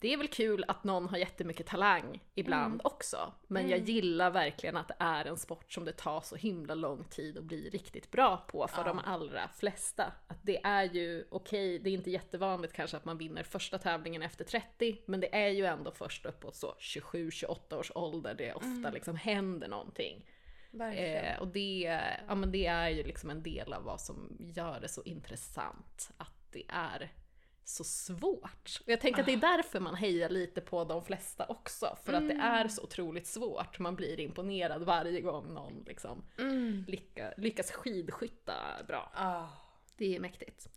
[0.00, 2.80] det är väl kul att någon har jättemycket talang ibland Mm.
[2.84, 3.32] också.
[3.46, 7.04] Men jag gillar verkligen att det är en sport som det tar så himla lång
[7.04, 8.84] tid att bli riktigt bra på för Ja.
[8.88, 10.12] de allra flesta.
[10.26, 14.22] Att det är ju okej, det är inte jättevanligt kanske att man vinner första tävlingen
[14.22, 18.66] efter 30, men det är ju ändå först uppåt så 27-28 års ålder det ofta
[18.68, 18.94] Mm.
[18.94, 20.26] liksom händer någonting.
[21.34, 24.80] Eh, och det, ja, men det är ju liksom en del av vad som gör
[24.80, 26.10] det så intressant.
[26.16, 27.12] Att det är
[27.70, 28.80] så svårt.
[28.84, 31.98] Och jag tänker att det är därför man hejar lite på de flesta också.
[32.04, 33.78] För att det är så otroligt svårt.
[33.78, 36.84] Man blir imponerad varje gång någon liksom Mm.
[36.88, 38.54] lycka, lyckas skidskytta
[38.88, 39.12] bra.
[39.14, 39.46] Ah,
[39.96, 40.68] Det är mäktigt.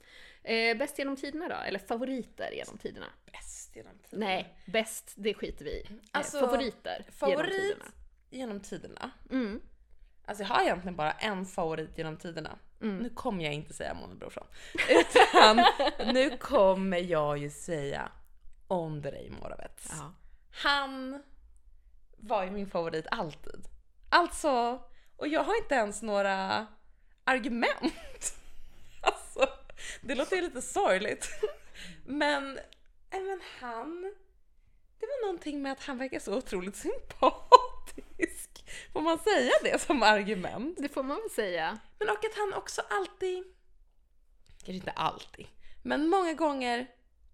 [0.43, 1.55] Eh, bäst genom tiderna då?
[1.55, 3.05] Eller favoriter genom tiderna?
[3.31, 4.19] bäst genom tiden.
[4.19, 5.83] Nej, bäst det skiter vi i.
[5.89, 7.85] Eh, Alltså, favoriter genom Favorit tiderna.
[8.29, 9.11] genom tiderna.
[9.31, 9.61] Mm.
[10.25, 12.57] Alltså jag har egentligen bara en favorit genom tiderna.
[12.81, 12.97] Mm.
[12.97, 14.47] Nu kommer jag inte säga Mona Brorsson.
[14.89, 15.65] Utan
[16.13, 18.11] nu kommer jag ju säga
[18.67, 19.71] Ondrej Moravec.
[19.89, 20.13] Ja.
[20.51, 21.23] Han
[22.17, 23.67] var ju min favorit alltid.
[24.09, 24.83] Alltså,
[25.17, 26.67] och jag har inte ens några
[27.23, 28.33] argument.
[29.05, 29.47] Alltså,
[30.01, 31.29] det låter ju lite sorgligt.
[32.05, 32.59] Men,
[33.11, 34.13] men han,
[34.99, 38.32] det var någonting med att han verkar så otroligt sympatisk.
[38.93, 40.77] Får man säga det som argument?
[40.81, 41.79] Det får man väl säga.
[41.99, 43.43] Men och att han också alltid,
[44.47, 45.47] kanske inte alltid,
[45.83, 46.85] men många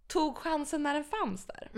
[0.07, 1.71] tog chansen när den fanns där.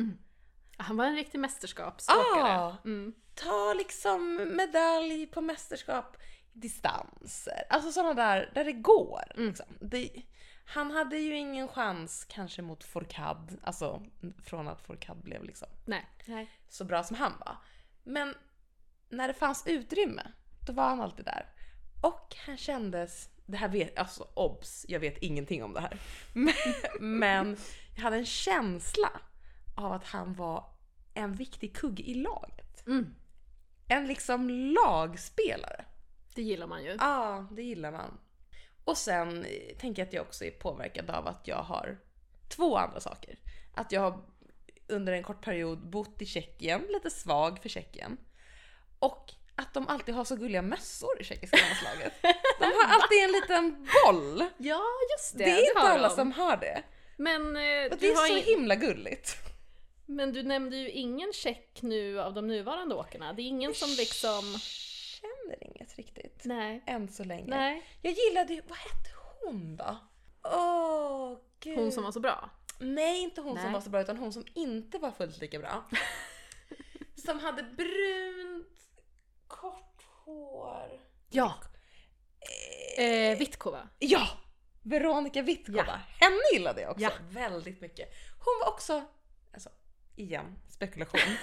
[0.78, 2.60] Han var en riktig mästerskapsåkare.
[2.60, 2.78] Ah.
[2.86, 3.14] Mm.
[3.36, 6.18] Ta liksom medalj på mästerskap
[6.54, 7.64] distanser.
[7.70, 9.24] Alltså sådana där, där det går.
[9.36, 9.66] Liksom.
[9.80, 10.10] Det,
[10.66, 14.04] han hade ju ingen chans kanske mot Fourcade, alltså
[14.44, 16.06] från att Fourcade blev liksom Nej.
[16.26, 16.50] Nej.
[16.70, 17.58] så bra som han var.
[18.04, 18.36] Men
[19.12, 20.24] när det fanns utrymme,
[20.68, 21.46] då var han alltid där.
[22.02, 26.00] Och han kändes, det här vet, alltså obs, jag vet ingenting om det här.
[26.34, 26.54] Men,
[27.20, 27.58] men
[27.96, 29.12] jag hade en känsla
[29.76, 30.66] av att han var
[31.14, 32.88] en viktig kugge i laget.
[32.88, 33.16] Mm.
[33.88, 35.86] En liksom lagspelare.
[36.36, 36.98] Det gillar man ju.
[37.00, 38.20] Ja, det gillar man.
[38.84, 39.46] Och sen
[39.80, 41.98] tänker jag att jag också är påverkad av att jag har
[42.50, 43.40] två andra saker.
[43.74, 44.24] Att jag har
[44.88, 48.18] under en kort period bott i Tjeckien, lite svag för Tjeckien.
[49.02, 52.14] Och att de alltid har så gulliga mössor i tjeckiska landslaget.
[52.60, 54.46] De har alltid en liten boll.
[54.58, 54.82] Ja,
[55.18, 55.44] just det.
[55.44, 56.16] Det, är inte har alla de.
[56.16, 56.84] som har det.
[57.18, 58.40] Men, eh, det är så ju...
[58.40, 59.38] himla gulligt.
[60.06, 63.34] Men du nämnde ju ingen check nu av de nuvarande åkarna.
[63.34, 64.60] Det är ingen som liksom...
[65.22, 66.42] Känner inget riktigt.
[66.46, 66.84] Nej.
[66.86, 67.46] Än så länge.
[67.48, 67.84] Nej.
[68.02, 69.10] Jag gillade ju, vad hette
[69.42, 69.98] hon då?
[70.44, 71.78] Åh gud.
[71.78, 72.50] Hon som var så bra.
[72.80, 73.74] Nej, inte hon som Nej.
[73.74, 75.84] var så bra utan hon som inte var fullt lika bra.
[77.26, 78.51] som hade brunt,
[79.52, 81.00] kort hår.
[81.30, 81.54] Ja.
[82.98, 83.88] Eh, Vittkova.
[84.00, 84.28] Ja!
[84.84, 85.84] Veronica Vittkova.
[85.88, 86.00] Ja.
[86.20, 87.12] Henne gillade jag också Ja.
[87.30, 88.10] väldigt mycket.
[88.46, 89.04] Hon var också,
[89.54, 89.70] alltså
[90.16, 91.20] igen, spekulation.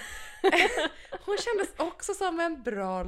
[1.25, 3.03] hon kändes också som en bra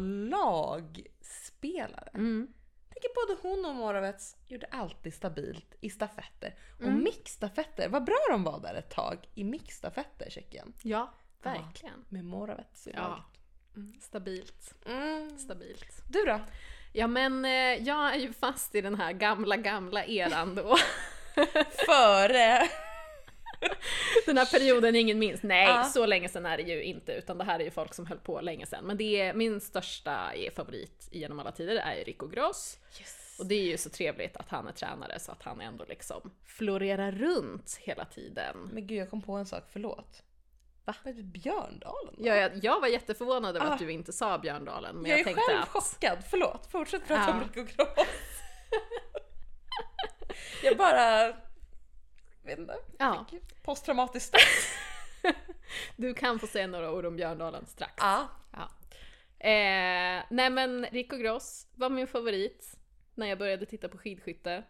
[0.95, 2.09] lagspelare.
[2.13, 2.53] Mm.
[2.89, 6.55] Jag tänker både hon och Moravec gjorde alltid stabilt i stafetter.
[6.75, 7.03] Och Mm.
[7.03, 10.73] mixstafetter, vad bra de var där ett tag i mixstafetter Tjeckien.
[10.83, 12.05] Ja, verkligen.
[12.09, 13.07] Med Moravec i Ja.
[13.07, 13.25] laget.
[14.01, 14.73] Stabilt.
[14.85, 15.37] Mm.
[15.37, 16.03] Stabilt.
[16.09, 16.39] Du då?
[16.93, 17.51] Ja men eh,
[17.87, 20.77] jag är ju fast i den här gamla, gamla eran då.
[21.85, 22.67] Före!
[24.25, 25.43] Den här perioden ingen minns.
[25.43, 25.83] Nej, Ja.
[25.83, 27.11] så länge sedan är det ju inte.
[27.13, 28.83] Utan det här är ju folk som höll på länge sedan.
[28.85, 32.77] Men det är min största eh, favorit genom alla tider är ju Rico Gross.
[32.99, 33.37] Yes.
[33.39, 36.31] Och det är ju så trevligt att han är tränare så att han ändå liksom
[36.45, 38.69] florerar runt hela tiden.
[38.73, 40.23] Men gud jag kom på en sak, förlåt.
[40.85, 40.95] Va?
[41.03, 42.15] Det Björndalen?
[42.17, 42.25] då?
[42.27, 43.73] Jag, jag, var jätteförvånad över Ah.
[43.73, 44.95] att du inte sa Björndalen.
[44.95, 45.69] Men jag jag, är själv att...
[45.69, 46.71] chockad, förlåt.
[46.71, 47.33] Fortsätt prata Ja.
[47.33, 48.07] om Rico Gross.
[50.63, 51.27] jag bara...
[52.43, 52.75] vet inte.
[52.97, 54.73] Ja, Fick Posttraumatiskt stress.
[55.95, 57.93] du kan få säga några ord om Björndalen strax.
[57.97, 58.27] ja.
[58.51, 58.69] Ja.
[59.47, 62.75] Eh, nej men Rico Gross var min favorit
[63.15, 64.63] när jag började titta på skidskytte.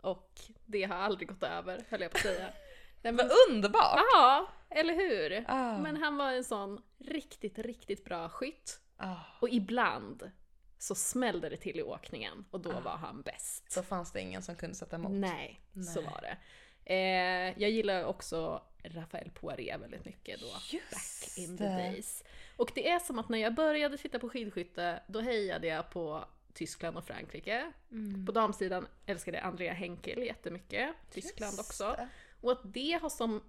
[0.00, 2.46] Och det har aldrig gått över, höll jag på att säga.
[3.02, 4.00] Nej, men, Vad underbart!
[4.12, 5.44] ja, eller hur?
[5.48, 5.78] Ah.
[5.78, 8.80] Men han var en sån riktigt, riktigt bra skytt.
[8.96, 9.16] Ah.
[9.40, 10.30] Och ibland
[10.78, 13.72] så smällde det till i åkningen och då var han bäst.
[13.72, 15.12] Så fanns det ingen som kunde sätta emot.
[15.12, 15.60] Nej,
[15.94, 16.10] så Nej.
[16.10, 16.36] var det.
[16.84, 20.46] Eh, jag gillar också Raphael Poiré väldigt mycket då.
[20.46, 22.24] Just Back in the days.
[22.56, 26.24] Och det är som att när jag började titta på skidskytte, då hejade jag på
[26.52, 27.72] Tyskland och Frankrike.
[27.90, 28.26] Mm.
[28.26, 31.94] På damsidan älskade jag Andrea Henkel jättemycket, Tyskland Just också.
[31.98, 32.08] det.
[32.40, 33.42] Och att det har som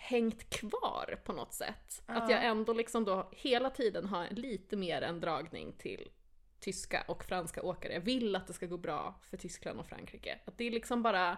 [0.00, 2.02] hängt kvar på något sätt.
[2.06, 2.36] Att Ja.
[2.36, 6.08] jag ändå liksom då hela tiden har lite mer en dragning till
[6.60, 7.92] tyska och franska åkare.
[7.92, 10.38] Jag vill att det ska gå bra för Tyskland och Frankrike.
[10.46, 11.36] Att det är liksom bara,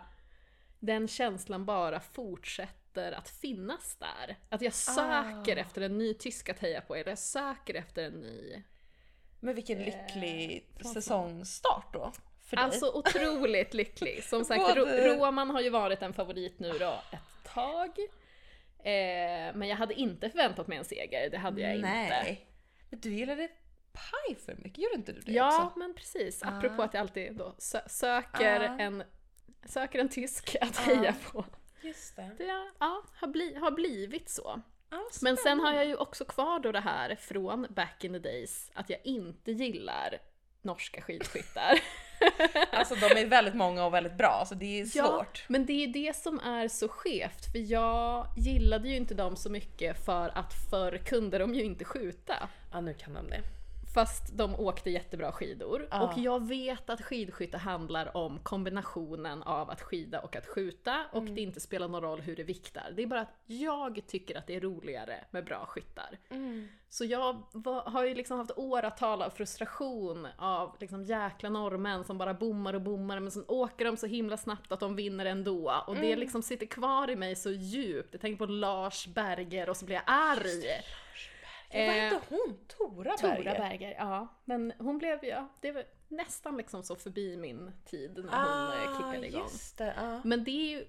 [0.79, 4.37] den känslan bara fortsätter att finnas där.
[4.49, 5.61] Att jag söker Ah.
[5.61, 8.63] efter en ny tysk att heja på, eller jag söker efter en ny
[9.41, 12.13] Men vilken lycklig säsongstart då.
[12.53, 14.25] Alltså otroligt lycklig.
[14.25, 17.91] Som sagt, Både- Ro- Roman har ju varit en favorit nu då ett tag.
[18.85, 21.89] Eh, men jag hade inte förväntat mig en seger, det hade jag inte.
[21.89, 22.47] Nej.
[22.91, 23.49] Men du gillade
[23.93, 25.79] paj för mycket, gjorde inte du det Ja, också?
[25.79, 26.43] men precis.
[26.43, 26.47] Ah.
[26.49, 28.79] Apropå att jag alltid då sö- söker, Ah.
[28.79, 29.03] en,
[29.65, 30.83] söker en tysk att Ah.
[30.83, 31.45] heja på.
[31.83, 32.31] Just det.
[32.39, 32.45] Det
[32.79, 34.61] ja, har, bli, har blivit så.
[34.91, 38.19] Ja, Men sen har jag ju också kvar då det här från back in the
[38.19, 40.19] days, att jag inte gillar
[40.63, 41.81] norska skidskyttar.
[42.73, 45.45] Alltså de är väldigt många och väldigt bra så det är Ja, svårt.
[45.49, 49.51] men det är det som är så skevt, för jag gillade ju inte dem så
[49.51, 52.35] mycket för att förr kunde de ju inte skjuta.
[52.73, 53.41] Ja nu kan de det.
[53.95, 55.89] Fast de åkte jättebra skidor.
[55.91, 56.03] Ja.
[56.03, 61.23] Och jag vet att skidskytte handlar om kombinationen av att skida och att skjuta och
[61.23, 61.35] Mm.
[61.35, 62.93] det inte spelar någon roll hur det viktar.
[62.97, 66.19] Det är bara att jag tycker att det är roligare med bra skyttar.
[66.89, 72.19] Så jag var, har ju liksom haft åratal av frustration av liksom jäkla norrmän som
[72.19, 75.85] bara bommar och bommar men sen åker de så himla snabbt att de vinner ändå.
[75.87, 78.09] Och det liksom sitter kvar i mig så djupt.
[78.13, 80.63] Jag tänker på Lars Berger och så blir jag arg.
[81.73, 82.59] Vad Eh, hette hon?
[82.67, 83.59] Tora Tora Berger?
[83.59, 84.29] Berger, ja.
[84.45, 88.97] Men hon blev, ja, det var nästan liksom så förbi min tid när hon eh,
[88.97, 89.41] kickade igång.
[89.41, 89.95] Ah, just det.
[89.97, 90.21] Ja.
[90.25, 90.87] Men det är ju,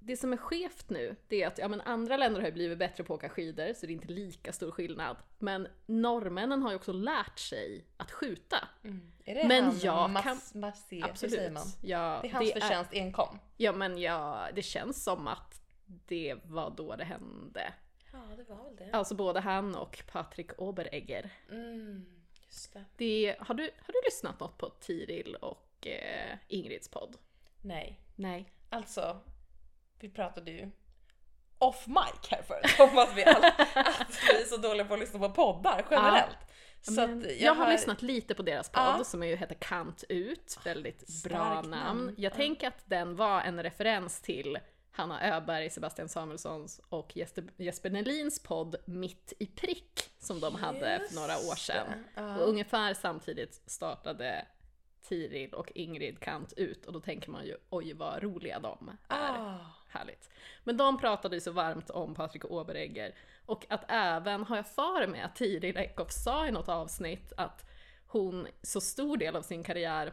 [0.00, 2.78] det som är skevt nu, det är att ja, men andra länder har ju blivit
[2.78, 5.16] bättre på att åka skidor, så det är inte lika stor skillnad.
[5.38, 8.68] Men norrmännen har ju också lärt sig att skjuta.
[8.84, 9.12] Mm.
[9.24, 11.34] Är det Men han jag Mas- kan- Massé, hur Absolut.
[11.34, 11.66] säger man?
[11.82, 13.38] Ja, Det är hans förtjänst enkom.
[13.56, 17.72] ja, men ja, det känns som att det var då det hände.
[18.12, 18.90] Ja det var väl det.
[18.92, 21.30] Alltså både han och Patrik Oberegger.
[21.50, 22.06] Mm,
[22.46, 22.84] just det.
[22.96, 27.16] Det, har, du, har du lyssnat något på Tiril och eh, Ingrids podd?
[27.62, 28.00] Nej.
[28.16, 28.52] Nej.
[28.70, 29.20] Alltså,
[30.00, 30.70] vi pratade ju
[31.58, 33.44] off mic här förut om att vi, all,
[33.74, 36.38] att vi är så dåliga på att lyssna på poddar generellt.
[36.80, 39.04] Så Men att jag, har lyssnat lite på deras podd Ja.
[39.04, 41.70] som ju heter Kant ut, väldigt Starkt bra namn.
[41.70, 42.14] namn.
[42.18, 42.36] Jag Ja.
[42.36, 44.58] tänker att den var en referens till
[44.90, 51.14] Hanna Öberg, Sebastian Samuelssons och Jesper, Nelins podd Mitt i prick som de hade för
[51.14, 52.04] några år sedan.
[52.14, 52.38] Ja.
[52.38, 54.46] Och ungefär samtidigt startade
[55.02, 59.16] Tiril och Ingrid Kant ut och då tänker man ju oj vad roliga de är.
[59.16, 59.58] Ah.
[59.88, 60.30] Härligt.
[60.64, 63.14] Men de pratade ju så varmt om Patrik Oberegger
[63.46, 67.70] och att även, har jag för mig att Tiril Eckhoff sa i något avsnitt att
[68.06, 70.12] hon så stor del av sin karriär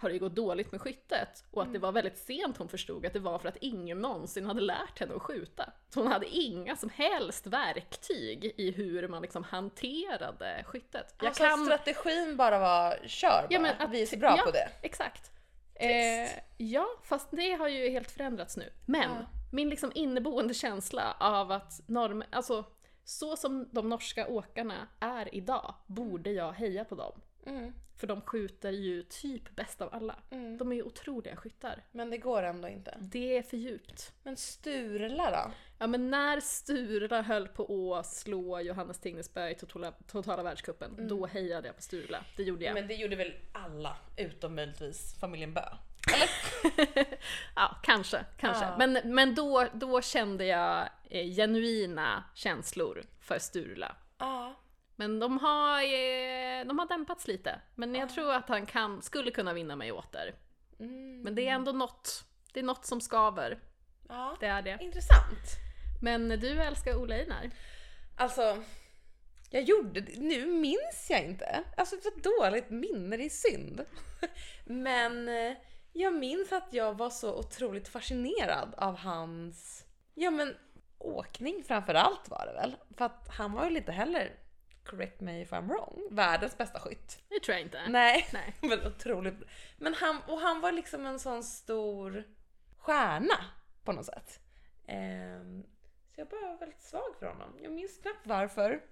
[0.00, 3.12] har det gått dåligt med skyttet och att det var väldigt sent hon förstod att
[3.12, 5.72] det var för att ingen någonsin hade lärt henne att skjuta.
[5.88, 11.14] Så hon hade inga som helst verktyg i hur man liksom hanterade skyttet.
[11.18, 13.46] Jag alltså att strategin bara var kör bara.
[13.50, 14.42] Ja, men att- vi är så bra ja.
[14.44, 14.68] på det.
[14.82, 15.30] Exakt.
[15.74, 18.72] Eh, ja, fast det har ju helt förändrats nu.
[18.86, 19.26] Men Ja.
[19.52, 22.64] min liksom inneboende känsla av att norm, alltså
[23.04, 27.20] så som de norska åkarna är idag, borde jag heja på dem.
[27.46, 27.72] Mm.
[27.96, 30.16] För de skjuter ju typ bäst av alla.
[30.30, 30.58] Mm.
[30.58, 31.84] De är ju otroliga skyttar.
[31.90, 32.96] Men det går ändå inte.
[33.00, 34.12] Det är för djupt.
[34.22, 35.52] Men Sturla då?
[35.78, 41.26] Ja men när Sturla höll på att slå Johannes Tingnesberg i totala, totala världscupen, då
[41.26, 42.24] hejade jag på Sturla.
[42.36, 42.74] Det gjorde jag.
[42.74, 45.64] Men det gjorde väl alla utom möjligtvis familjen Bö?
[47.56, 48.64] Ja, kanske, kanske.
[48.64, 48.76] Ja.
[48.78, 53.96] Men, men då, då kände jag eh, genuina känslor för Sturla.
[54.18, 54.54] Ja.
[55.00, 57.60] Men de har, eh, de har dämpats lite.
[57.74, 60.34] Men jag tror att han kan, skulle kunna vinna mig åter.
[60.80, 61.22] Mm.
[61.22, 63.58] Men det är ändå något, det är något som skaver.
[64.08, 64.36] ja.
[64.40, 64.78] Det är det.
[64.80, 65.56] Intressant.
[66.02, 67.50] Men du älskar Ola Einar.
[68.16, 68.62] Alltså,
[69.50, 70.20] jag gjorde det.
[70.20, 71.64] Nu minns jag inte.
[71.76, 72.10] Alltså ett så
[72.40, 73.84] dåligt minne, det är synd.
[74.64, 75.56] Men eh,
[75.92, 80.56] jag minns att jag var så otroligt fascinerad av hans, ja men
[80.98, 82.76] åkning framför allt var det väl.
[82.96, 84.36] För att han var ju lite heller,
[84.84, 87.22] correct me if I'm wrong, världens bästa skytt.
[87.28, 87.88] Det tror jag inte.
[87.88, 88.54] Nej, Nej.
[88.60, 89.34] men otroligt.
[89.78, 92.24] Men han, och han var liksom en sån stor
[92.78, 93.44] stjärna
[93.84, 94.40] på något sätt.
[94.86, 95.62] Ehm,
[96.14, 97.58] så jag bara var väldigt svag för honom.
[97.62, 98.82] Jag minns knappt varför.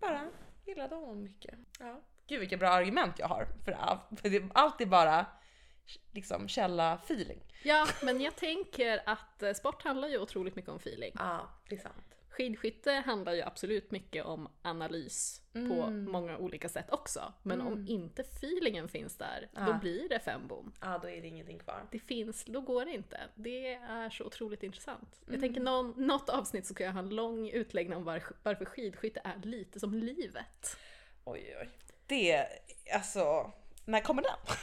[0.00, 0.30] Bara
[0.64, 1.54] gillade honom mycket.
[1.78, 2.00] Ja.
[2.26, 3.98] Gud vilka bra argument jag har för här.
[4.16, 5.26] För det är alltid bara
[6.12, 7.40] liksom källa-feeling.
[7.62, 11.12] Ja, men jag tänker att eh, sport handlar ju otroligt mycket om feeling.
[11.18, 12.15] Ja, det är sant.
[12.36, 16.10] Skidskytte handlar ju absolut mycket om analys på Mm.
[16.10, 17.32] många olika sätt också.
[17.42, 19.78] Men om inte feelingen finns där, då Ja.
[19.80, 20.72] blir det fem bom.
[20.80, 21.82] Ja, då är det ingenting kvar.
[21.90, 23.20] Det finns, då går det inte.
[23.34, 25.20] Det är så otroligt intressant.
[25.22, 25.32] Mm.
[25.34, 28.64] Jag tänker någon, något avsnitt så ska jag ha en lång utläggning om var, varför
[28.64, 30.76] skidskytte är lite som livet.
[31.24, 31.68] Oj, oj.
[32.06, 32.46] Det,
[32.94, 33.52] alltså,
[33.84, 34.32] när kommer den?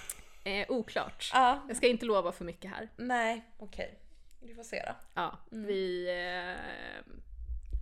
[0.45, 1.29] Eh, oklart.
[1.33, 2.89] Ja, Jag ska inte lova för mycket här.
[2.97, 3.99] nej, okej.
[4.41, 4.95] Vi får se då.
[5.13, 6.07] Ja, vi...
[6.09, 7.13] Eh,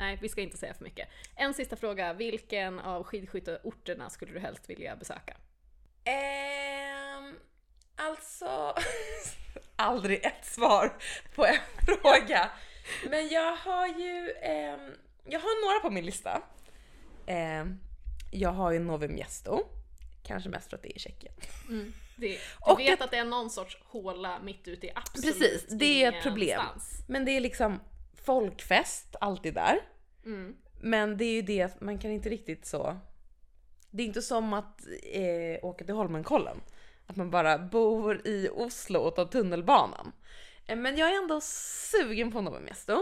[0.01, 1.07] nej, vi ska inte säga för mycket.
[1.35, 2.13] En sista fråga.
[2.13, 5.37] Vilken av skidskytteorterna skulle du helst vilja besöka?
[6.03, 7.35] Ehm,
[7.95, 8.75] alltså,
[9.75, 10.97] aldrig ett svar
[11.35, 12.51] på en fråga.
[13.09, 14.91] Men jag har ju, ehm,
[15.25, 16.41] jag har några på min lista.
[17.27, 17.79] Ehm,
[18.31, 19.59] jag har ju Novi Miesto,
[20.23, 21.33] kanske mest för att det är i Tjeckien.
[22.15, 25.39] Det, du Och vet ett- att det är någon sorts håla mitt ute i absolut
[25.39, 26.43] Precis, det är ett problem.
[26.61, 27.03] ingenstans.
[27.07, 27.79] Men det är liksom
[28.25, 29.79] folkfest alltid där.
[30.25, 30.55] Mm.
[30.81, 32.97] Men det är ju det att man kan inte riktigt så.
[33.91, 36.61] Det är inte som att eh, åka till Holmenkollen.
[37.07, 40.11] Att man bara bor i Oslo och tar tunnelbanan.
[40.67, 42.93] Eh, men jag är ändå sugen på Nova Mesto.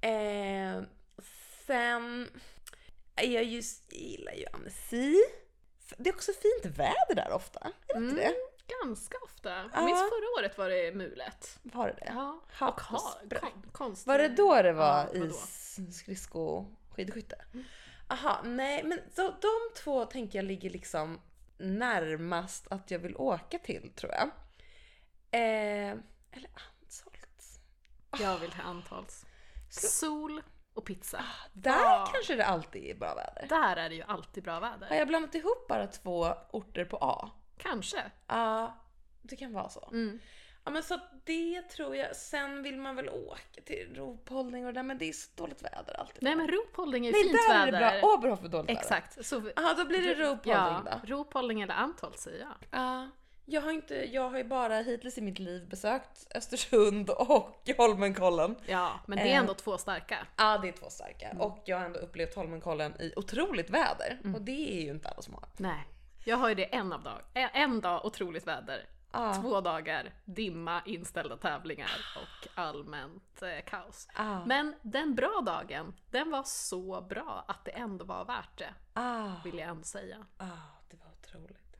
[0.00, 0.82] Eh,
[1.66, 2.28] sen
[3.16, 5.14] är jag just, jag gillar ju Annecy.
[5.98, 7.60] Det är också fint väder där ofta.
[7.88, 8.32] Är det inte Mm.
[8.32, 8.34] det?
[8.84, 9.50] Ganska ofta.
[9.50, 9.68] Ja.
[9.74, 11.58] Jag minns förra året var det mulet.
[11.62, 12.12] Var det det?
[12.14, 12.72] Ja, och ha,
[13.72, 14.06] konst.
[14.06, 17.44] Var det då det var Ja, i skridsko skidskytte?
[18.08, 21.20] Aha, nej men så, de två tänker jag ligger liksom
[21.58, 24.28] närmast att jag vill åka till tror jag.
[25.30, 25.90] Eh,
[26.30, 27.60] eller Antholt.
[28.18, 29.24] Jag vill till Antals.
[29.70, 30.42] Sol
[30.74, 31.24] och pizza.
[31.52, 32.08] Där Ja.
[32.14, 33.46] kanske det alltid är bra väder.
[33.48, 34.94] Där är det ju alltid bra Har väder.
[34.96, 37.30] jag blandat ihop bara två orter på A?
[37.58, 38.02] Kanske.
[38.26, 38.76] Ja,
[39.22, 39.88] det kan vara så.
[39.92, 40.18] Mm.
[40.64, 42.16] Ja men så det tror jag.
[42.16, 45.62] Sen vill man väl åka till Rovpolding och det där men det är så dåligt
[45.62, 46.22] väder alltid.
[46.22, 47.94] Nej men Ropholding är ju Nej, fint där är väder.
[47.94, 48.10] det bra.
[48.10, 48.80] Har för dåligt väder.
[48.80, 49.18] Exakt.
[49.56, 51.14] Ja, då blir det Rovpolding ja, då.
[51.14, 52.54] Ropholding eller Antholz säger jag.
[52.80, 53.10] Ja,
[53.48, 58.56] jag har inte, jag har ju bara hittills i mitt liv besökt Östersund och Holmenkollen.
[58.66, 59.36] Ja, men det är Eh.
[59.38, 60.26] ändå två starka.
[60.36, 61.36] Ja, det är två starka.
[61.38, 64.18] Och jag har ändå upplevt Holmenkollen i otroligt väder.
[64.34, 65.44] Och det är ju inte alla som har.
[65.56, 65.86] Nej.
[66.28, 67.22] Jag har ju det en av dag.
[67.34, 68.86] En dag otroligt väder.
[69.12, 69.34] Ja.
[69.34, 74.08] Två dagar dimma, inställda tävlingar och allmänt eh, kaos.
[74.14, 74.44] Ah.
[74.46, 79.30] Men den bra dagen, den var så bra att det ändå var värt det, Ah,
[79.44, 80.26] vill jag ändå säga.
[80.38, 80.44] ah,
[80.90, 81.76] det var otroligt.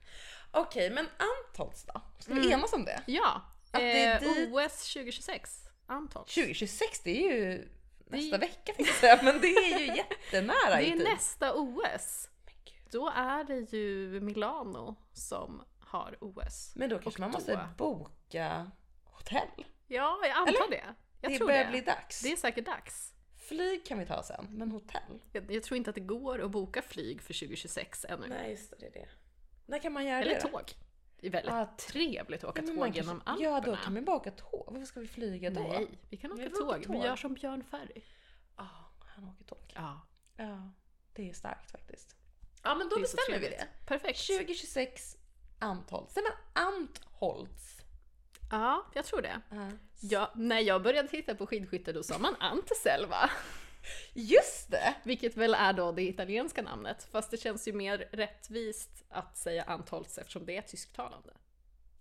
[0.51, 2.01] Okej, men Antholts då?
[2.19, 2.53] Ska vi Mm.
[2.53, 3.03] enas om det?
[3.07, 6.35] Ja, Att det är eh, dit- OS 2026, Antholz.
[6.35, 7.69] 2026, det är ju
[8.07, 12.29] nästa är- vecka tänkte jag säga, men det är ju jättenära Det är nästa OS.
[12.91, 16.73] Då är det ju Milano som har OS.
[16.77, 18.71] Men då kanske Och man då- måste boka
[19.05, 19.65] hotell.
[19.87, 20.71] Ja, jag antar Eller?
[20.71, 20.95] det.
[21.21, 21.71] Jag det tror börjar det.
[21.71, 22.23] bli dags.
[22.23, 23.13] Det är säkert dags.
[23.49, 25.21] Flyg kan vi ta sen, men hotell?
[25.33, 28.27] Jag, jag tror inte att det går att boka flyg för 2026 ännu.
[28.29, 29.09] Nej, just det, det är det.
[29.67, 30.49] När kan man göra Eller det då?
[30.49, 30.73] tåg.
[31.21, 33.51] Det är väldigt Ja, trevligt att åka tåg kanske- genom Alperna.
[33.51, 34.69] Ja, då kan vi bara åka tåg.
[34.73, 35.61] Varför ska vi flyga då?
[35.61, 36.79] Nej, vi kan åka Vi åka tåg.
[36.79, 36.97] Vi tåg.
[37.05, 38.03] gör som Björn Ferry.
[38.57, 38.69] Ja,
[39.01, 39.73] han åker tåg.
[39.75, 40.01] Ja,
[40.37, 40.71] Ja,
[41.13, 42.17] det är starkt faktiskt.
[42.67, 43.67] Ja, men då bestämmer vi det.
[43.87, 44.27] Perfekt.
[44.27, 45.17] 2026,
[45.59, 46.13] Antholz.
[46.13, 47.77] Säger man Antholz?
[48.51, 49.41] Ja, jag tror det.
[49.51, 49.71] Ja.
[50.01, 53.31] Ja, när jag började titta på skidskytte då sa man Anteselva.
[54.13, 54.95] Just det!
[55.05, 57.09] Vilket väl är då det italienska namnet.
[57.13, 61.31] Fast det känns ju mer rättvist att säga Antholz eftersom det är tysktalande.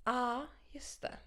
[0.03, 1.18] Ja, just det.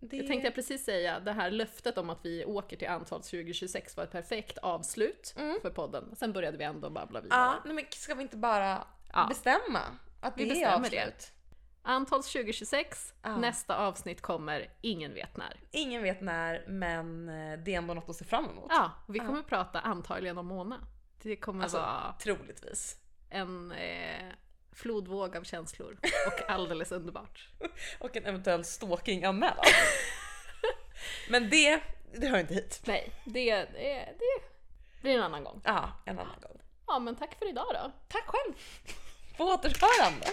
[0.00, 0.16] Det...
[0.16, 3.96] Jag tänkte jag precis säga, det här löftet om att vi åker till Antholz 2026
[3.96, 5.58] var ett perfekt avslut Mm.
[5.62, 6.14] för podden.
[6.16, 7.40] Sen började vi ändå babbla vidare.
[7.40, 9.26] Ja, nej, men ska vi inte bara Ja.
[9.28, 9.80] bestämma
[10.20, 10.98] att Vi det är bestämmer det.
[11.02, 11.32] avslut?
[11.82, 13.36] Antholz 2026, Ja.
[13.36, 15.60] nästa avsnitt kommer, ingen vet när.
[15.70, 18.66] Ingen vet när, men eh, det är ändå något att se fram emot.
[18.68, 20.76] Ja, vi kommer prata antagligen om Mona.
[21.22, 22.96] Det kommer Alltså, vara troligtvis.
[23.30, 24.32] en eh,
[24.82, 27.48] flodvåg av känslor och alldeles underbart.
[27.98, 29.64] Och en eventuell stalking-anmälan.
[31.30, 31.80] men det,
[32.12, 32.82] det hör inte hit.
[32.84, 34.42] Nej, det, det, det
[35.02, 35.60] blir en annan gång.
[35.64, 36.60] Ja, en annan gång.
[36.86, 37.92] Ja, men tack för idag då.
[38.08, 38.54] Tack själv!
[39.36, 40.26] På återhörande!